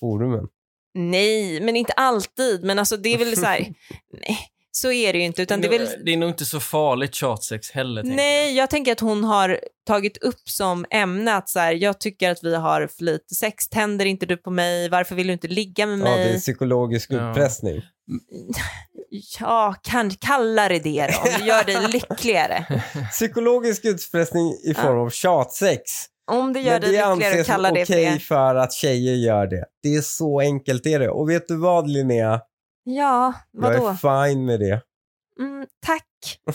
[0.00, 0.48] forumen?
[0.94, 2.64] Nej, men inte alltid.
[2.64, 3.58] Men alltså det är väl så här,
[4.20, 4.38] nej,
[4.70, 5.42] så är det ju inte.
[5.42, 8.02] Utan det är väl, det är nog inte så farligt tjatsex heller.
[8.02, 12.30] nej, jag tänker att hon har tagit upp som ämne att så här, jag tycker
[12.30, 15.48] att vi har för lite sex, tänder inte du på mig, varför vill du inte
[15.48, 16.40] ligga med Ja, det är mig?
[16.40, 17.30] psykologisk Ja.
[17.30, 17.82] utpressning.
[19.40, 22.82] Ja, kan, kalla det det då, det gör dig lyckligare.
[23.10, 25.82] Psykologisk utpressning i form av tjatsex.
[26.32, 28.18] Om det gör Men dig det lyckligare, anses kalla det för okej det.
[28.20, 29.64] för att tjejer gör det.
[29.82, 31.08] Det är så enkelt är det.
[31.10, 32.40] Och vet du vad Linnea?
[32.84, 33.74] Ja, vadå?
[33.74, 34.80] Jag är fine med det.
[35.40, 36.38] Mm, tack.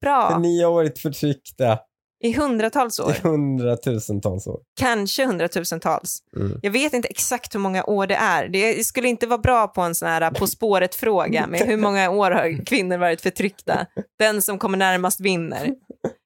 [0.00, 0.38] För Bra.
[0.38, 1.78] ni har varit förtryckta
[2.24, 3.14] I hundratals i år.
[3.22, 4.60] hundratusentals år.
[4.80, 6.18] Kanske hundratusentals.
[6.36, 6.58] Mm.
[6.62, 8.48] Jag vet inte exakt hur många år det är.
[8.48, 12.30] Det skulle inte vara bra på en sån här På spåret-fråga med hur många år
[12.30, 13.86] har kvinnor varit förtryckta.
[14.18, 15.74] Den som kommer närmast vinner.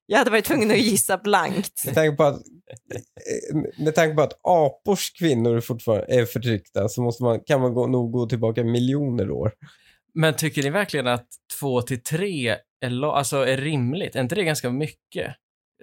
[0.07, 1.85] Jag hade varit tvungen att gissa blankt.
[1.85, 2.43] Med tanke på att,
[3.79, 7.87] med tanke på att apors kvinnor fortfarande är förtryckta så måste man, kan man gå,
[7.87, 9.53] nog gå tillbaka miljoner år.
[10.15, 11.29] Men tycker ni verkligen att
[11.61, 14.17] två till tre är, alltså är rimligt?
[14.17, 15.35] Är inte det ganska mycket?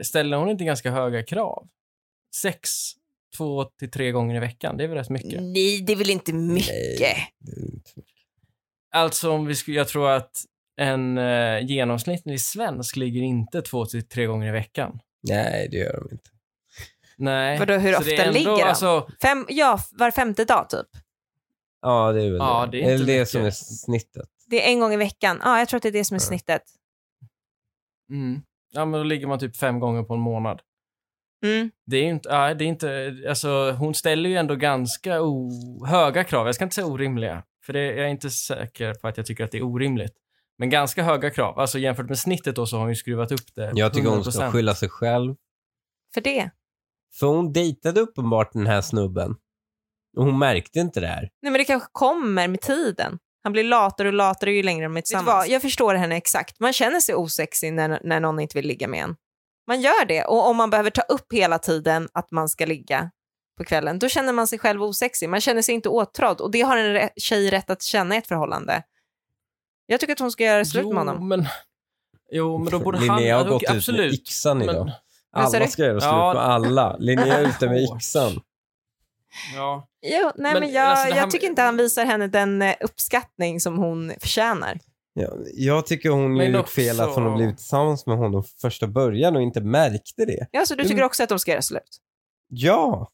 [0.01, 1.67] Ställer hon inte ganska höga krav?
[2.35, 2.69] Sex,
[3.37, 5.43] två till tre gånger i veckan, det är väl rätt mycket?
[5.43, 6.99] Nej, det är väl inte mycket.
[6.99, 7.29] Nej.
[7.39, 8.13] Det är inte mycket.
[8.95, 10.31] Alltså, om vi skulle, jag tror att
[10.81, 14.99] en eh, genomsnittlig svensk ligger inte två till tre gånger i veckan.
[15.29, 16.29] Nej, det gör de inte.
[17.17, 17.59] Nej.
[17.59, 18.63] Vadå, hur Så ofta det är ändå, ligger de?
[18.63, 20.87] Alltså, Fem, ja, var femte dag typ.
[21.81, 22.71] Ja, det är väl Ja, det.
[22.71, 23.29] det är inte Eller det mycket.
[23.29, 24.29] som är snittet.
[24.49, 25.41] Det är en gång i veckan.
[25.43, 26.61] Ja, jag tror att det är det som är snittet.
[28.11, 28.41] mm,
[28.73, 30.61] ja, men då ligger man typ fem gånger på en månad.
[31.45, 31.71] Mm.
[31.85, 35.51] Det är ju inte, ja, det är inte, alltså hon ställer ju ändå ganska o,
[35.85, 36.45] höga krav.
[36.45, 39.43] Jag ska inte säga orimliga, för det, jag är inte säker på att jag tycker
[39.43, 40.13] att det är orimligt.
[40.57, 41.59] Men ganska höga krav.
[41.59, 44.23] Alltså jämfört med snittet då så har hon ju skruvat upp det Jag tycker hon
[44.23, 44.51] ska 100%.
[44.51, 45.35] skylla sig själv.
[46.13, 46.49] För det.
[47.19, 49.35] För hon dejtade uppenbart den här snubben.
[50.17, 51.29] Och hon märkte inte det här.
[51.41, 53.19] Nej, men det kanske kommer med tiden.
[53.43, 55.47] Han blir latare och latare ju längre de är tillsammans.
[55.47, 56.59] Jag förstår henne exakt.
[56.59, 59.15] Man känner sig osexig när, när någon inte vill ligga med en.
[59.67, 60.23] Man gör det.
[60.23, 63.11] Och om man behöver ta upp hela tiden att man ska ligga
[63.57, 65.29] på kvällen, då känner man sig själv osexig.
[65.29, 66.41] Man känner sig inte åtrådd.
[66.41, 68.83] Och det har en tjej rätt att känna i ett förhållande.
[69.85, 71.17] Jag tycker att hon ska göra slut med honom.
[71.19, 71.45] Jo, men,
[72.31, 73.45] jo, men då borde Linnea han...
[73.45, 74.85] har gått ut med yxan idag.
[74.85, 74.93] Men,
[75.37, 76.33] Alla ska göra slut Ja.
[76.33, 76.97] på alla.
[76.97, 78.31] Linnea är ute med yxan.
[79.55, 79.87] Ja.
[80.07, 83.59] Jo, nej, men, Men, jag, alltså, jag tycker inte han visar henne den eh, uppskattning
[83.59, 84.79] som hon förtjänar.
[85.13, 88.43] Ja, jag tycker hon Men gjorde också- fel att hon har blivit tillsammans med honom
[88.43, 90.47] från första början och inte märkte det.
[90.51, 91.05] Ja, så du tycker Mm.
[91.05, 91.97] också att de ska göra slut?
[92.49, 93.09] Ja,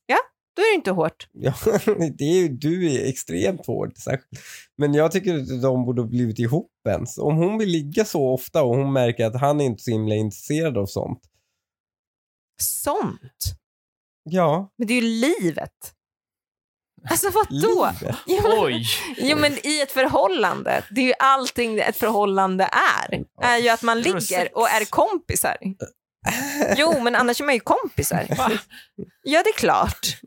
[0.56, 1.28] Då är det inte hårt.
[1.34, 1.54] ja
[2.18, 3.98] det är ju, du är extremt hård.
[3.98, 4.42] Särskilt.
[4.78, 7.18] Men jag tycker att de borde ha blivit ihop ens.
[7.18, 10.16] Om hon vill ligga så ofta och hon märker att han är inte så himla
[10.16, 11.20] intresserad av sånt.
[12.64, 13.44] Sånt?
[14.24, 15.94] Ja, Men det är ju livet.
[17.10, 17.48] Alltså vadå?
[18.00, 18.16] livet.
[18.26, 18.86] Jo, men- Oj!
[19.18, 22.70] Jo men i ett förhållande, det är ju allting ett förhållande
[23.08, 23.24] är.
[23.42, 25.58] Är ju att man ligger och är kompisar.
[26.78, 28.26] Jo men annars är man ju kompisar.
[28.38, 28.52] Va?
[29.24, 30.18] Ja det är klart.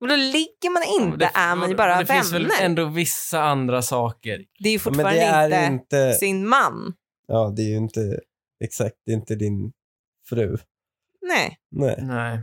[0.00, 2.64] Men då ligger man inte, Det- är man ju bara det finns väl vänner.
[2.64, 4.44] ändå vissa andra saker.
[4.58, 6.94] Det är ju fortfarande det är inte, inte, sin man.
[7.28, 8.20] ja det är ju inte,
[8.64, 9.72] exakt, det är inte din
[10.28, 10.58] fru.
[11.28, 11.58] Nej.
[11.70, 11.96] Nej.
[12.02, 12.40] Nej.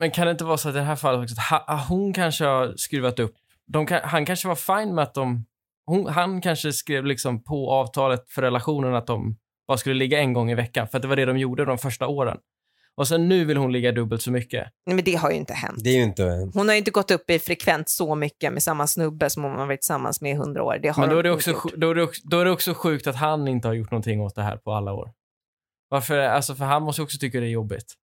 [0.00, 2.12] Men kan det inte vara så att i det här fallet också, att ha- hon
[2.12, 3.34] kanske har skruvat upp,
[3.66, 5.46] de kan, han kanske var fine med att de,
[5.86, 9.36] hon, han kanske skrev liksom på avtalet för relationen att de
[9.68, 11.78] bara skulle ligga en gång i veckan, för att det var det de gjorde de
[11.78, 12.38] första åren.
[12.96, 14.66] Och sen nu vill hon ligga dubbelt så mycket.
[14.86, 15.84] Nej men det har ju inte hänt.
[15.84, 18.62] Det är ju inte, Hon har ju inte gått upp i frekvent så mycket med
[18.62, 20.78] samma snubbe som hon har varit tillsammans med i hundra år.
[20.82, 23.06] Det har Men då är, det också, då, är det då är det också sjukt
[23.06, 25.12] att han inte har gjort någonting åt det här på alla år.
[25.88, 26.18] Varför?
[26.18, 27.94] Alltså för han måste också tycka det är jobbigt.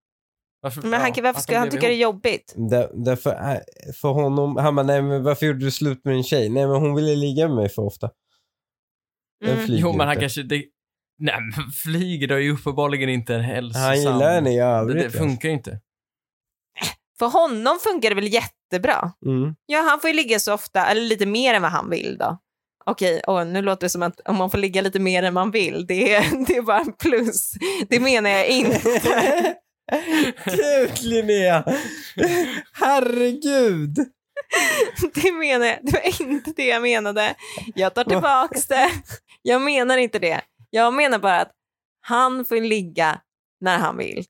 [0.64, 2.54] Varför, Men han, ja, varför de han tycka det är jobbigt?
[2.58, 3.58] där, därför, äh,
[4.02, 6.50] för honom, han bara, nej men varför gjorde du slut med din tjej?
[6.50, 8.10] Nej men hon ville ligga med mig för ofta.
[9.46, 9.66] Den Mm.
[9.70, 10.20] Jo, men han inte.
[10.22, 10.44] kanske...
[10.44, 10.64] Det,
[11.20, 13.84] nej, men flyger då är ju uppenbarligen inte en hälsosam...
[13.84, 15.04] Han gillar henne i Det, övrigt.
[15.04, 15.80] det funkar ju inte.
[17.20, 19.12] För honom funkar det väl jättebra?
[19.26, 19.56] Mm.
[19.66, 22.38] Ja, han får ju ligga så ofta, eller lite mer än vad han vill då.
[22.86, 25.52] Okej, åh, nu låter det som att om man får ligga lite mer än man
[25.52, 27.52] vill, det är, det är bara en plus.
[27.90, 28.80] Det menar jag inte.
[30.46, 31.64] Gud Linnea!
[32.74, 33.96] Herregud!
[35.14, 37.36] Det menar jag, det var inte det jag menade.
[37.76, 38.90] Jag tar tillbaks det.
[39.42, 40.42] Jag menar inte det.
[40.70, 41.52] Jag menar bara att
[42.02, 43.22] han får ligga
[43.62, 44.26] när han vill.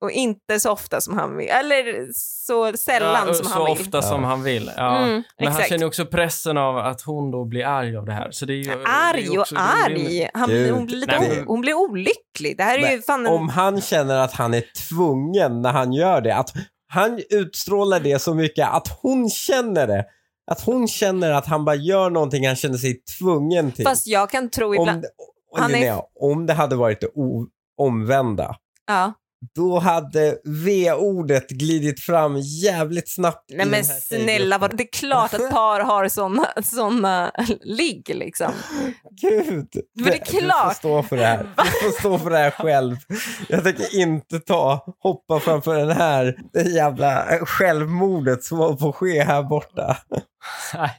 [0.00, 1.48] Och inte så ofta som han vill.
[1.48, 3.72] Eller så sällan ja, som så han vill.
[3.72, 4.28] ofta som Ja.
[4.28, 4.70] han vill.
[4.76, 4.96] Ja.
[4.98, 5.68] Mm, men han exakt.
[5.68, 8.30] känner ju också pressen av att hon då blir arg av det här.
[8.30, 10.28] Så det är ju, det är Arg och arg.
[10.34, 12.56] Han, Gud, hon, blir lite, nej, hon blir olycklig.
[12.56, 13.32] Det här är ju fan en...
[13.32, 16.50] Om han känner att han är tvungen när han gör det, att
[16.88, 20.04] han utstrålar det så mycket att hon känner det.
[20.50, 23.84] Att hon känner att han bara gör någonting han känner sig tvungen till.
[23.84, 24.90] Fast jag kan tro ibland...
[24.98, 27.08] om, det, Han är- om det hade varit det
[27.78, 29.12] omvända, Ja.
[29.54, 35.50] Då hade V-ordet glidit fram jävligt snabbt Nej men snälla, vad, det är klart att
[35.50, 38.52] par har såna, såna ligg liksom.
[39.20, 39.68] Gud.
[39.94, 40.76] Men det är Du får klart.
[40.76, 41.48] stå för det här.
[41.56, 42.96] Du får stå för det här själv.
[43.48, 48.96] Jag tänker inte ta, hoppa framför den här, det jävla självmordet som håller på att
[48.96, 49.96] ske här borta.
[50.74, 50.90] Nej,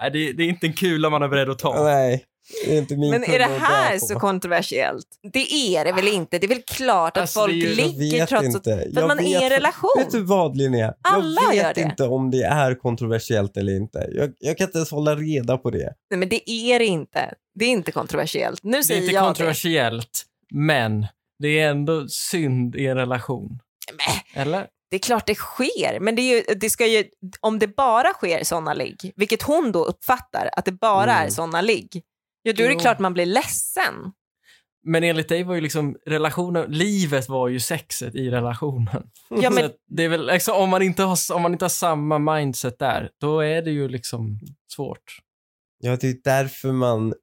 [0.00, 1.84] nej, det, är inte en kula man är beredd att ta.
[1.84, 2.24] Nej,
[2.66, 5.06] är inte min Men är det här så kontroversiellt?
[5.32, 6.38] Det är det väl inte?
[6.38, 8.54] Det är väl klart att Alltså, folk det är ju- Jag ligger vet trots att...
[8.54, 8.70] inte.
[8.76, 9.90] För Jag att man är i en vet- relation.
[9.98, 10.94] Vet du vad Linnea?
[11.02, 11.80] Alla jag gör vet det.
[11.80, 14.08] inte om det är kontroversiellt eller inte.
[14.12, 15.94] Jag, jag kan inte ens hålla reda på det.
[16.10, 17.34] Nej men det är det inte.
[17.54, 18.62] Det är inte kontroversiellt.
[18.64, 21.06] Nu Det är säger inte jag kontroversiellt, men
[21.38, 23.58] det är ändå synd i en relation.
[23.88, 23.94] det.
[24.34, 24.66] Men, Eller?
[24.90, 27.04] det är klart det sker, men det är ju, det ska ju,
[27.40, 31.30] om det bara sker såna ligg, vilket hon då uppfattar att det bara är Mm.
[31.30, 32.02] såna ligg,
[32.46, 32.80] ja då är det Jo.
[32.80, 34.12] klart man blir ledsen.
[34.84, 39.10] Men enligt dig var ju liksom relationen, livet var ju sexet i relationen.
[39.30, 41.70] Ja, men, att det är väl, liksom, om, man inte har, om man inte har
[41.70, 44.38] samma mindset där, då är det ju liksom
[44.74, 45.18] svårt.
[45.78, 47.14] Ja, det är därför man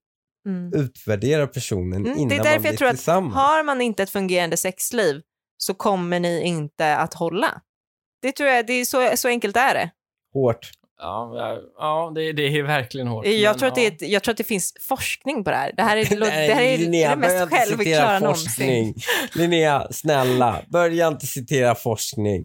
[0.47, 0.73] mm.
[0.73, 3.35] utvärderar personen Mm, det är innan därför man jag blir tror att tillsammans.
[3.35, 5.21] har man inte ett fungerande sexliv
[5.57, 7.61] så kommer ni inte att hålla.
[8.21, 9.91] Det tror jag, det är så, så enkelt är det.
[10.33, 10.71] Hårt.
[11.03, 13.25] Ja, ja, ja det, det är verkligen hårt.
[13.25, 14.07] Jag men tror, att det ja.
[14.07, 15.71] är jag tror att det finns forskning på det här.
[15.77, 18.95] Det här är det, Nej, det, här är Linnea, det mest inte citera självklara någonsin.
[19.35, 22.43] Linnea, snälla, börja inte citera forskning.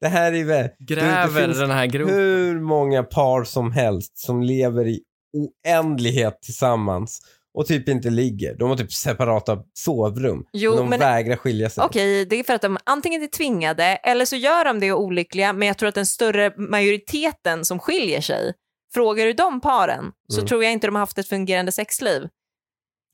[0.00, 2.14] Det här är väl Gräver det den här gropen.
[2.14, 5.00] hur många par som helst som lever i
[5.32, 7.20] oändlighet tillsammans
[7.54, 8.54] och typ inte ligger.
[8.58, 10.44] De har typ separata sovrum.
[10.52, 11.84] Jo, men de men- vägrar skilja sig.
[11.84, 15.52] Okej, det är för att de antingen är tvingade eller så gör de det olyckliga,
[15.52, 18.52] men jag tror att den större majoriteten som skiljer sig,
[18.94, 20.48] frågar du de paren så Mm.
[20.48, 22.28] tror jag inte de har haft ett fungerande sexliv.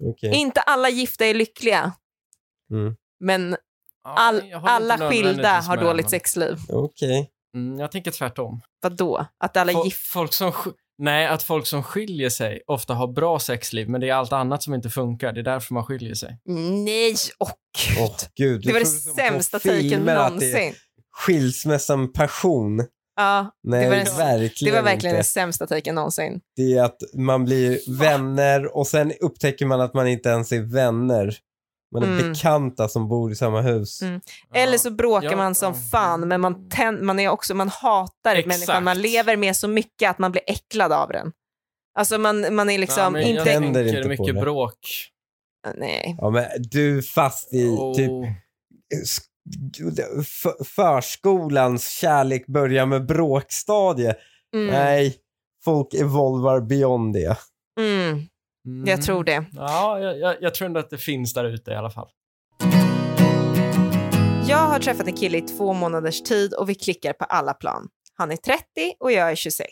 [0.05, 0.35] Okej.
[0.35, 1.93] Inte alla gifta är lyckliga,
[2.71, 2.95] Mm.
[3.21, 3.57] men
[4.05, 6.57] Ja, all, håller alla skilda har dåligt sexliv.
[6.69, 7.31] Okej.
[7.57, 8.61] Mm, jag tänker tvärtom.
[8.81, 9.27] Vad då?
[9.45, 10.07] Att alla Fo- gift...
[10.07, 10.53] folk som,
[10.99, 14.63] nej, att folk som skiljer sig ofta har bra sexliv, men det är allt annat
[14.63, 15.33] som inte funkar.
[15.33, 16.39] Det är därför man skiljer sig.
[16.85, 17.51] Nej, åh
[17.89, 17.99] gud.
[18.01, 18.63] Åh, gud.
[18.63, 20.75] det var det sämsta taken någonsin.
[21.17, 22.87] Skilsmässan passion.
[23.17, 25.19] Ja, Nej, det var, den, verkligen det var verkligen inte.
[25.19, 26.41] den sämsta taken någonsin.
[26.57, 30.61] Det är att man blir vänner och sen upptäcker man att man inte ens är
[30.61, 31.37] vänner.
[31.95, 32.33] Man är Mm.
[32.33, 34.03] bekanta som bor i samma hus.
[34.03, 34.21] Mm.
[34.55, 35.81] Eller så bråkar Ja, man som ja.
[35.93, 38.47] fan, men man, tän- man, är också, man hatar Exakt.
[38.47, 41.33] människan man lever med så mycket att man blir äcklad av den.
[41.99, 43.51] Alltså man, man är liksom Ja, men inte...
[43.51, 44.41] Jag tänker inte mycket det.
[44.41, 44.79] bråk.
[45.77, 46.17] Nej.
[46.21, 48.29] Ja, men du fast i typ Oh.
[50.21, 54.15] f- förskolans kärlek börjar med bråkstadie.
[54.55, 54.67] Mm.
[54.67, 55.17] Nej,
[55.65, 57.37] folk evolvar beyond det.
[57.81, 58.23] Mm.
[58.67, 58.87] Mm.
[58.87, 59.45] Jag tror det.
[59.53, 62.09] Ja, jag, jag, jag tror ändå att det finns där ute i alla fall.
[64.49, 67.89] Jag har träffat en kille i två månaders tid och vi klickar på alla plan.
[68.15, 68.63] Han är 30
[69.01, 69.69] och jag är 26.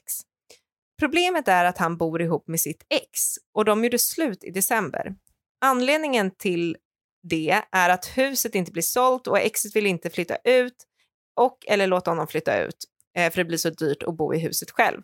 [1.01, 3.21] Problemet är att han bor ihop med sitt ex
[3.55, 5.15] och de gjorde slut i december.
[5.65, 6.77] Anledningen till
[7.23, 10.77] det är att huset inte blir sålt och exet vill inte flytta ut
[11.41, 12.77] och eller låta honom flytta ut
[13.19, 15.03] eh, för det blir så dyrt att bo i huset själv.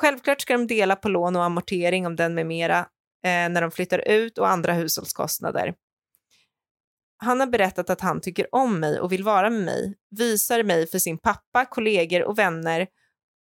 [0.00, 2.86] Självklart ska de dela på lån och amortering om den med mera
[3.24, 5.74] Eh, när de flyttar ut och andra hushållskostnader.
[7.16, 10.86] Han har berättat att han tycker om mig och vill vara med mig, visar mig
[10.86, 12.86] för sin pappa, kollegor och vänner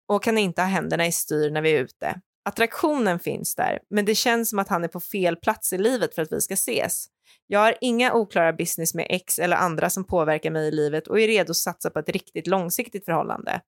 [0.09, 2.21] och kan inte ha händerna i styr när vi är ute.
[2.45, 6.15] Attraktionen finns där, men det känns som att han är på fel plats i livet
[6.15, 7.07] för att vi ska ses.
[7.47, 11.21] Jag har inga oklara business med ex eller andra som påverkar mig i livet och
[11.21, 13.61] är redo att satsa på ett riktigt långsiktigt förhållande.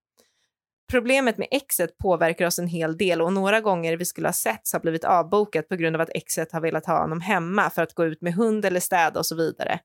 [0.90, 4.72] Problemet med exet påverkar oss en hel del och några gånger vi skulle ha setts
[4.72, 7.94] har blivit avbokat på grund av att exet har velat ha honom hemma för att
[7.94, 9.80] gå ut med hund eller städa och så vidare.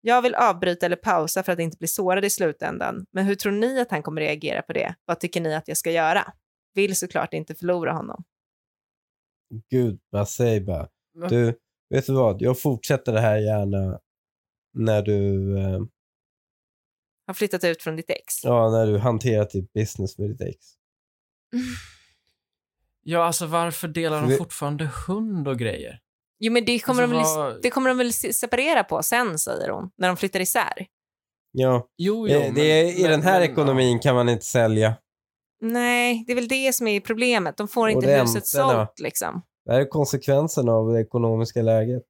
[0.00, 3.52] Jag vill avbryta eller pausa för att inte bli sårad i slutändan, men hur tror
[3.52, 4.94] ni att han kommer reagera på det?
[5.04, 6.32] Vad tycker ni att jag ska göra?
[6.74, 8.24] Vill såklart inte förlora honom.
[9.70, 10.88] Gud, vad säg bara.
[11.28, 11.58] Du,
[11.90, 12.42] vet du vad?
[12.42, 14.00] Jag fortsätter det här gärna
[14.74, 15.80] när du, eh,
[17.28, 18.44] Har flyttat ut från ditt ex.
[18.44, 20.56] ja, när du hanterat ditt business med ditt ex.
[23.02, 25.98] Ja, alltså varför delar de fortfarande hund och grejer?
[26.38, 29.02] Jo, men det kommer, Alltså, de, väl, vad- det kommer de väl se- separera på
[29.02, 30.86] sen, säger hon, när de flyttar isär.
[31.52, 34.44] Ja, Jo, jo, eh, det är, i men- den här men, ekonomin kan man inte
[34.44, 34.94] sälja.
[35.60, 37.56] Nej, det är väl det som är problemet.
[37.56, 39.42] De får Och inte huset sålt liksom.
[39.64, 42.02] Det här är konsekvenserna av det ekonomiska läget.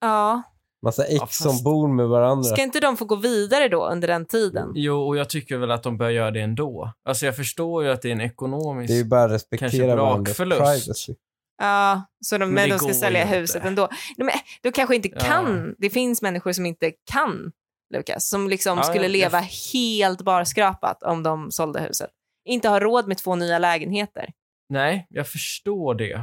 [0.00, 0.42] Ja.
[0.82, 2.44] Massa ex Ja, fast- som bor med varandra.
[2.44, 4.68] Ska inte de få gå vidare då under den tiden?
[4.74, 6.92] Jo, och jag tycker väl att de bör göra det ändå.
[7.08, 8.88] Alltså jag förstår ju att det är en ekonomisk...
[8.88, 11.14] Det är ju bara att Kanske respektera varandras privacy.
[11.60, 13.68] Ja, så de, Men de ska sälja ju huset inte.
[13.68, 13.88] ändå.
[14.16, 14.30] Men
[14.62, 15.20] de kanske inte Ja.
[15.20, 15.74] kan.
[15.78, 17.52] Det finns människor som inte kan,
[17.94, 22.10] Lukas, som liksom Ja, skulle jag- leva jag- helt barskrapat om de sålde huset.
[22.48, 24.28] Inte ha råd med två nya lägenheter.
[24.68, 26.20] Nej, jag förstår det.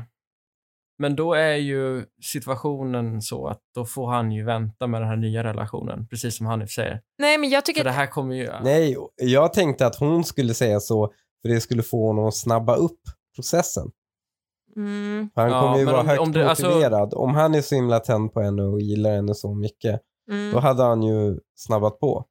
[0.97, 5.15] Men då är ju situationen så att då får han ju vänta med den här
[5.17, 7.01] nya relationen, precis som Hanif säger.
[7.19, 7.79] Nej, men jag tycker...
[7.81, 8.49] För det här kommer ju...
[8.63, 12.75] Nej, jag tänkte att hon skulle säga så för det skulle få honom att snabba
[12.75, 12.99] upp
[13.35, 13.91] processen.
[14.75, 17.13] Mm, Han Ja, kommer ju men vara om- högt om det- alltså- motiverad.
[17.13, 20.51] Om han är så himla tänd på henne och gillar henne så mycket, mm.
[20.51, 22.25] då hade han ju snabbat på.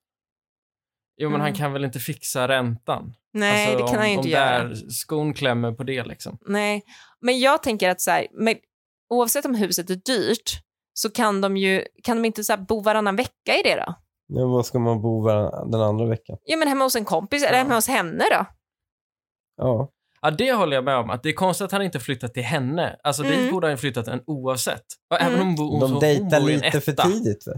[1.16, 1.58] Jo, men han Mm.
[1.58, 3.14] kan väl inte fixa räntan?
[3.32, 4.64] Nej, alltså, det kan om, han ju inte göra.
[4.64, 6.38] Där skon klämmer på det liksom.
[6.46, 6.82] Nej,
[7.20, 8.54] men jag tänker att så här, men
[9.10, 10.50] oavsett om huset är dyrt
[10.94, 13.94] så kan de ju, kan de inte så här bo varannan vecka i det då?
[14.28, 16.36] Men vad ska man bo varann- den andra veckan?
[16.44, 17.62] Ja, men hemma hos en kompis eller Ja.
[17.64, 18.46] hemma hos henne då?
[19.56, 19.90] Ja,
[20.22, 21.10] Ja, det håller jag med om.
[21.10, 22.96] Att det är konstigt att han inte flyttat till henne.
[23.02, 23.50] Alltså dit Mm.
[23.52, 24.84] borde han ju flyttat en oavsett.
[25.10, 25.48] Och även Mm.
[25.48, 27.46] om hon, de hon dejtar i en lite för tidigt.
[27.46, 27.56] Väl?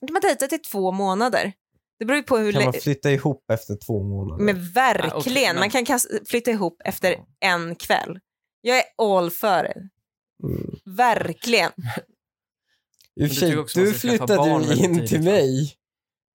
[0.00, 1.52] De har dejtat i två månader.
[2.02, 2.52] Det beror ju på hur...
[2.52, 4.44] Kan man flytta ihop efter två månader?
[4.44, 7.26] Men verkligen, Ah, okej, men- man kan flytta ihop efter Ja.
[7.40, 8.18] en kväll.
[8.60, 9.74] Jag är all för det.
[10.48, 10.74] Mm.
[10.96, 11.70] Verkligen.
[13.20, 15.24] I och för du sig, flyttade ju in tidigt, till va?
[15.24, 15.72] mig.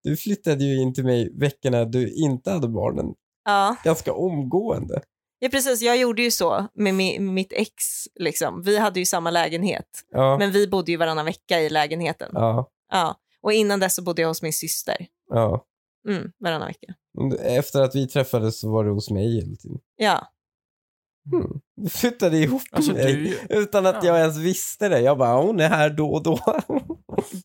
[0.03, 3.05] Du flyttade ju in till mig veckorna du inte hade barnen.
[3.45, 3.75] Ja.
[3.83, 5.01] Ganska omgående.
[5.39, 5.81] ja, precis.
[5.81, 7.73] Jag gjorde ju så med mi- med mitt ex.
[8.19, 8.61] Liksom.
[8.61, 12.29] Vi hade ju samma lägenhet, Ja, men vi bodde ju varannan vecka i lägenheten.
[12.33, 12.69] Ja.
[12.91, 15.07] ja, Och innan dess så bodde jag hos min syster.
[15.29, 15.63] Ja.
[16.09, 16.93] Mm, varannan vecka.
[17.43, 19.77] Efter att vi träffades så var du hos mig hela tiden.
[19.95, 20.27] Ja.
[21.33, 21.47] Mm.
[21.81, 24.05] Du flyttade ihop Alltså, med mig du, utan att Ja.
[24.09, 24.99] jag ens visste det.
[25.01, 26.39] Jag bara, hon är här då och då.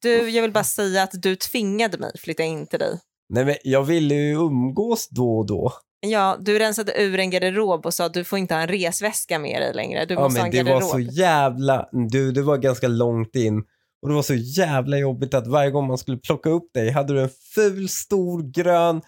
[0.02, 3.00] Du, jag vill bara säga att du tvingade mig flytta in till dig.
[3.28, 5.72] Nej men jag ville ju umgås då och då.
[6.06, 9.38] Ja, du rensade ur en garderob och sa att du får inte ha en resväska
[9.38, 10.04] med dig längre.
[10.04, 10.90] Du Ja måste ha men en det var garderob.
[10.90, 13.64] så jävla, du det var ganska långt in.
[14.02, 17.12] Och det var så jävla jobbigt att varje gång man skulle plocka upp dig hade
[17.14, 19.02] du en ful, stor, grön,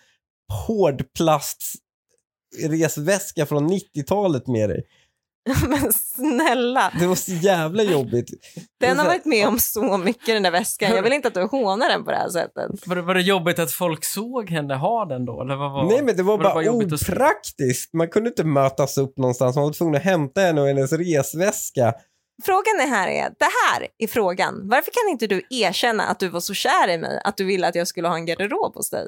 [0.66, 1.58] hårdplast
[2.62, 4.82] resväska från 90-talet med dig.
[5.68, 8.30] Men snälla, Det var så jävla jobbigt.
[8.80, 10.90] den har varit med om så mycket den där väskan.
[10.90, 12.86] Jag vill inte att du hånar den på det här sättet.
[12.86, 15.42] Var det, var det jobbigt att folk såg henne ha den då?
[15.42, 15.84] Eller vad var...
[15.84, 17.12] Nej men det var, var det bara se?
[17.12, 17.92] opraktiskt.
[17.94, 19.56] Man kunde inte mötas upp någonstans.
[19.56, 21.94] Man var tvungen att hämta henne och hennes resväska.
[22.42, 24.68] Frågan är här är, det här är frågan.
[24.68, 27.68] Varför kan inte du erkänna att du var så kär i mig att du ville
[27.68, 29.06] att jag skulle ha en garderob hos dig?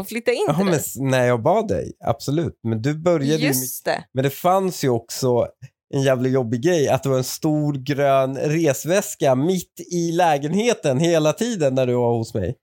[0.00, 0.82] Och flytta in till men dig?
[0.98, 2.60] när jag bad dig, absolut.
[2.62, 3.32] Men du började ju...
[3.38, 4.04] med- Just det.
[4.14, 5.48] Men det fanns ju också
[5.94, 11.32] en jävla jobbig grej att det var en stor grön resväska mitt i lägenheten hela
[11.32, 12.56] tiden när du var hos mig.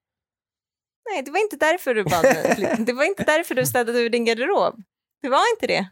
[1.12, 2.76] Nej, det var inte därför du bad mig.
[2.86, 4.76] Det var inte därför du städade ur din garderob.
[5.22, 5.90] Det var inte det.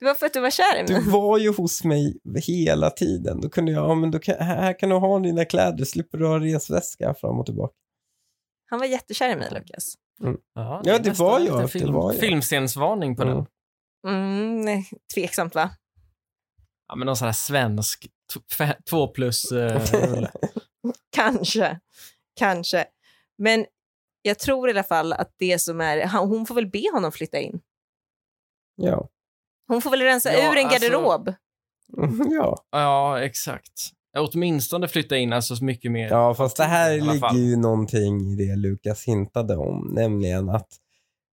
[0.00, 0.86] Det var för att du var kär i mig.
[1.04, 3.40] Du var ju hos mig hela tiden.
[3.40, 6.26] Då kunde jag, ja men då kan, här kan du ha dina kläder, slipper du
[6.26, 7.74] ha resväska fram och tillbaka.
[8.70, 9.94] Han var jättekär i mig, Lukas.
[10.20, 12.20] Ja, Ja, är det nästan var lite jag, det Film, var jag.
[12.20, 13.34] Filmscensvarning på Mm.
[13.34, 13.46] den.
[14.14, 15.70] Mm, nej, tveksamt va?
[16.88, 18.06] Ja, men någon sån här svensk
[18.90, 20.30] två plus rulle.
[21.16, 21.80] Kanske.
[22.36, 22.86] Kanske.
[23.38, 23.66] Men
[24.22, 26.04] jag tror i alla fall att det som är...
[26.06, 27.60] han- Hon får väl be honom flytta in.
[28.76, 29.08] Ja.
[29.68, 31.34] Hon får väl rensa Ja, ur en alltså- garderob.
[32.30, 32.64] ja.
[32.70, 33.90] Ja, exakt.
[34.12, 36.08] Ja, Åtminstone flytta in alltså så mycket mer.
[36.08, 37.36] Ja, fast det här ligger fall.
[37.36, 40.68] ju någonting i det Lukas hintade om, nämligen att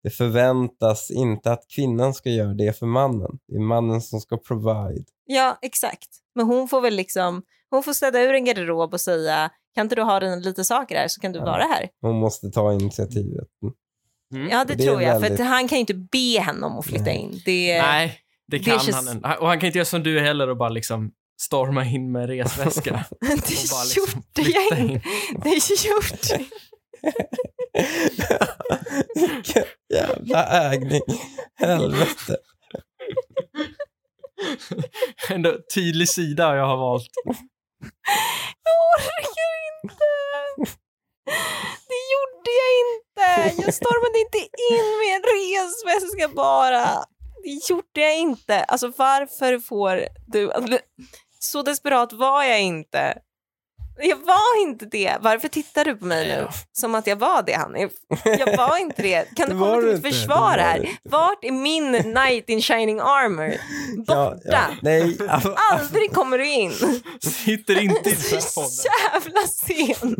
[0.03, 3.39] det förväntas inte att kvinnan ska göra det för mannen.
[3.47, 5.05] Det är mannen som ska provide.
[5.25, 6.07] Ja, exakt.
[6.35, 7.41] Men hon får väl liksom...
[7.69, 10.95] Hon får städa ur en garderob och säga kan inte du ha den lite saker
[10.95, 11.45] här så kan du Ja.
[11.45, 11.89] vara här.
[12.01, 13.47] Hon måste ta initiativet.
[14.35, 14.49] Mm.
[14.49, 15.13] Ja, det, Det tror jag.
[15.13, 17.41] För väldigt- att han kan ju inte be henne om att flytta in.
[17.45, 19.35] Det, Nej, det det kan känns- han inte.
[19.39, 21.11] Och han kan inte göra som du heller och bara liksom
[21.41, 23.05] storma in med resväska.
[23.21, 24.93] det liksom gjorde jag inte.
[24.93, 25.01] in.
[25.43, 26.45] Det gjorde
[29.15, 29.63] Vilken
[29.93, 31.01] jävla ägning.
[31.59, 32.37] Helvete.
[35.29, 37.07] Ändå tydlig sida jag har valt.
[38.63, 39.51] Jag orkar
[39.83, 40.05] inte.
[41.89, 43.08] Det gjorde jag inte.
[43.65, 46.85] Jag stormade inte in med en resväska bara.
[47.43, 48.63] Det gjorde jag inte.
[48.63, 50.51] Alltså varför får du...
[50.51, 50.79] Alltså,
[51.39, 53.17] så desperat var jag inte.
[54.01, 55.17] Jag var inte det.
[55.21, 56.47] Varför tittar du på mig nu?
[56.71, 57.91] Som att jag var det, Hanif.
[58.23, 59.35] Jag var inte det.
[59.35, 60.89] Kan Det du komma till mitt försvar här?
[61.03, 63.53] Vart är min knight in shining armor?
[63.97, 64.39] Borta.
[64.45, 64.61] Ja, ja.
[64.81, 66.71] Nej, alltså, Aldrig kommer du in.
[67.21, 68.71] Sitter inte i den här podden.
[69.13, 70.15] jävla sen.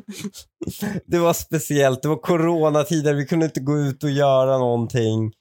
[1.06, 2.02] det var speciellt.
[2.02, 3.14] Det var coronatider.
[3.14, 5.32] Vi kunde inte gå ut och göra någonting.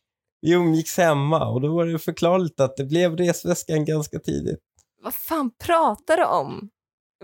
[0.40, 4.58] Vi umgicks hemma och då var det förklarligt att det blev resväskan ganska tidigt.
[5.02, 6.68] Vad fan pratar du om?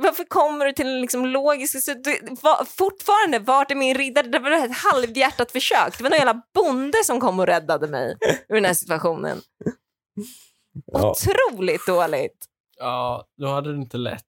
[0.01, 1.83] Varför kommer du till en liksom logisk...
[1.85, 4.27] så du- va- Fortfarande, vart är min riddare?
[4.27, 5.99] Det var ett halvhjärtat försök.
[5.99, 8.17] Det var någon jävla bonde som kom och räddade mig
[8.49, 9.41] ur den här situationen.
[10.87, 11.11] Ja.
[11.11, 12.45] Otroligt dåligt.
[12.79, 14.23] Ja, då hade det inte lätt.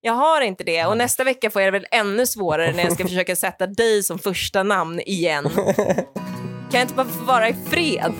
[0.00, 2.92] Jag har inte det och nästa vecka får jag det väl ännu svårare när jag
[2.92, 5.50] ska försöka sätta dig som första namn igen.
[6.70, 8.12] Kan jag inte bara få vara i fred?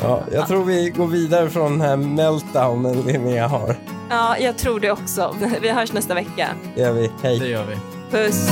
[0.00, 3.76] Ja, jag tror vi går vidare från den här meltdownen Linnea har.
[4.10, 5.36] Ja, jag tror det också.
[5.62, 6.48] Vi hörs nästa vecka.
[6.74, 7.10] Det gör vi.
[7.22, 7.38] Hej.
[7.38, 7.76] Det gör vi.
[8.10, 8.48] Puss.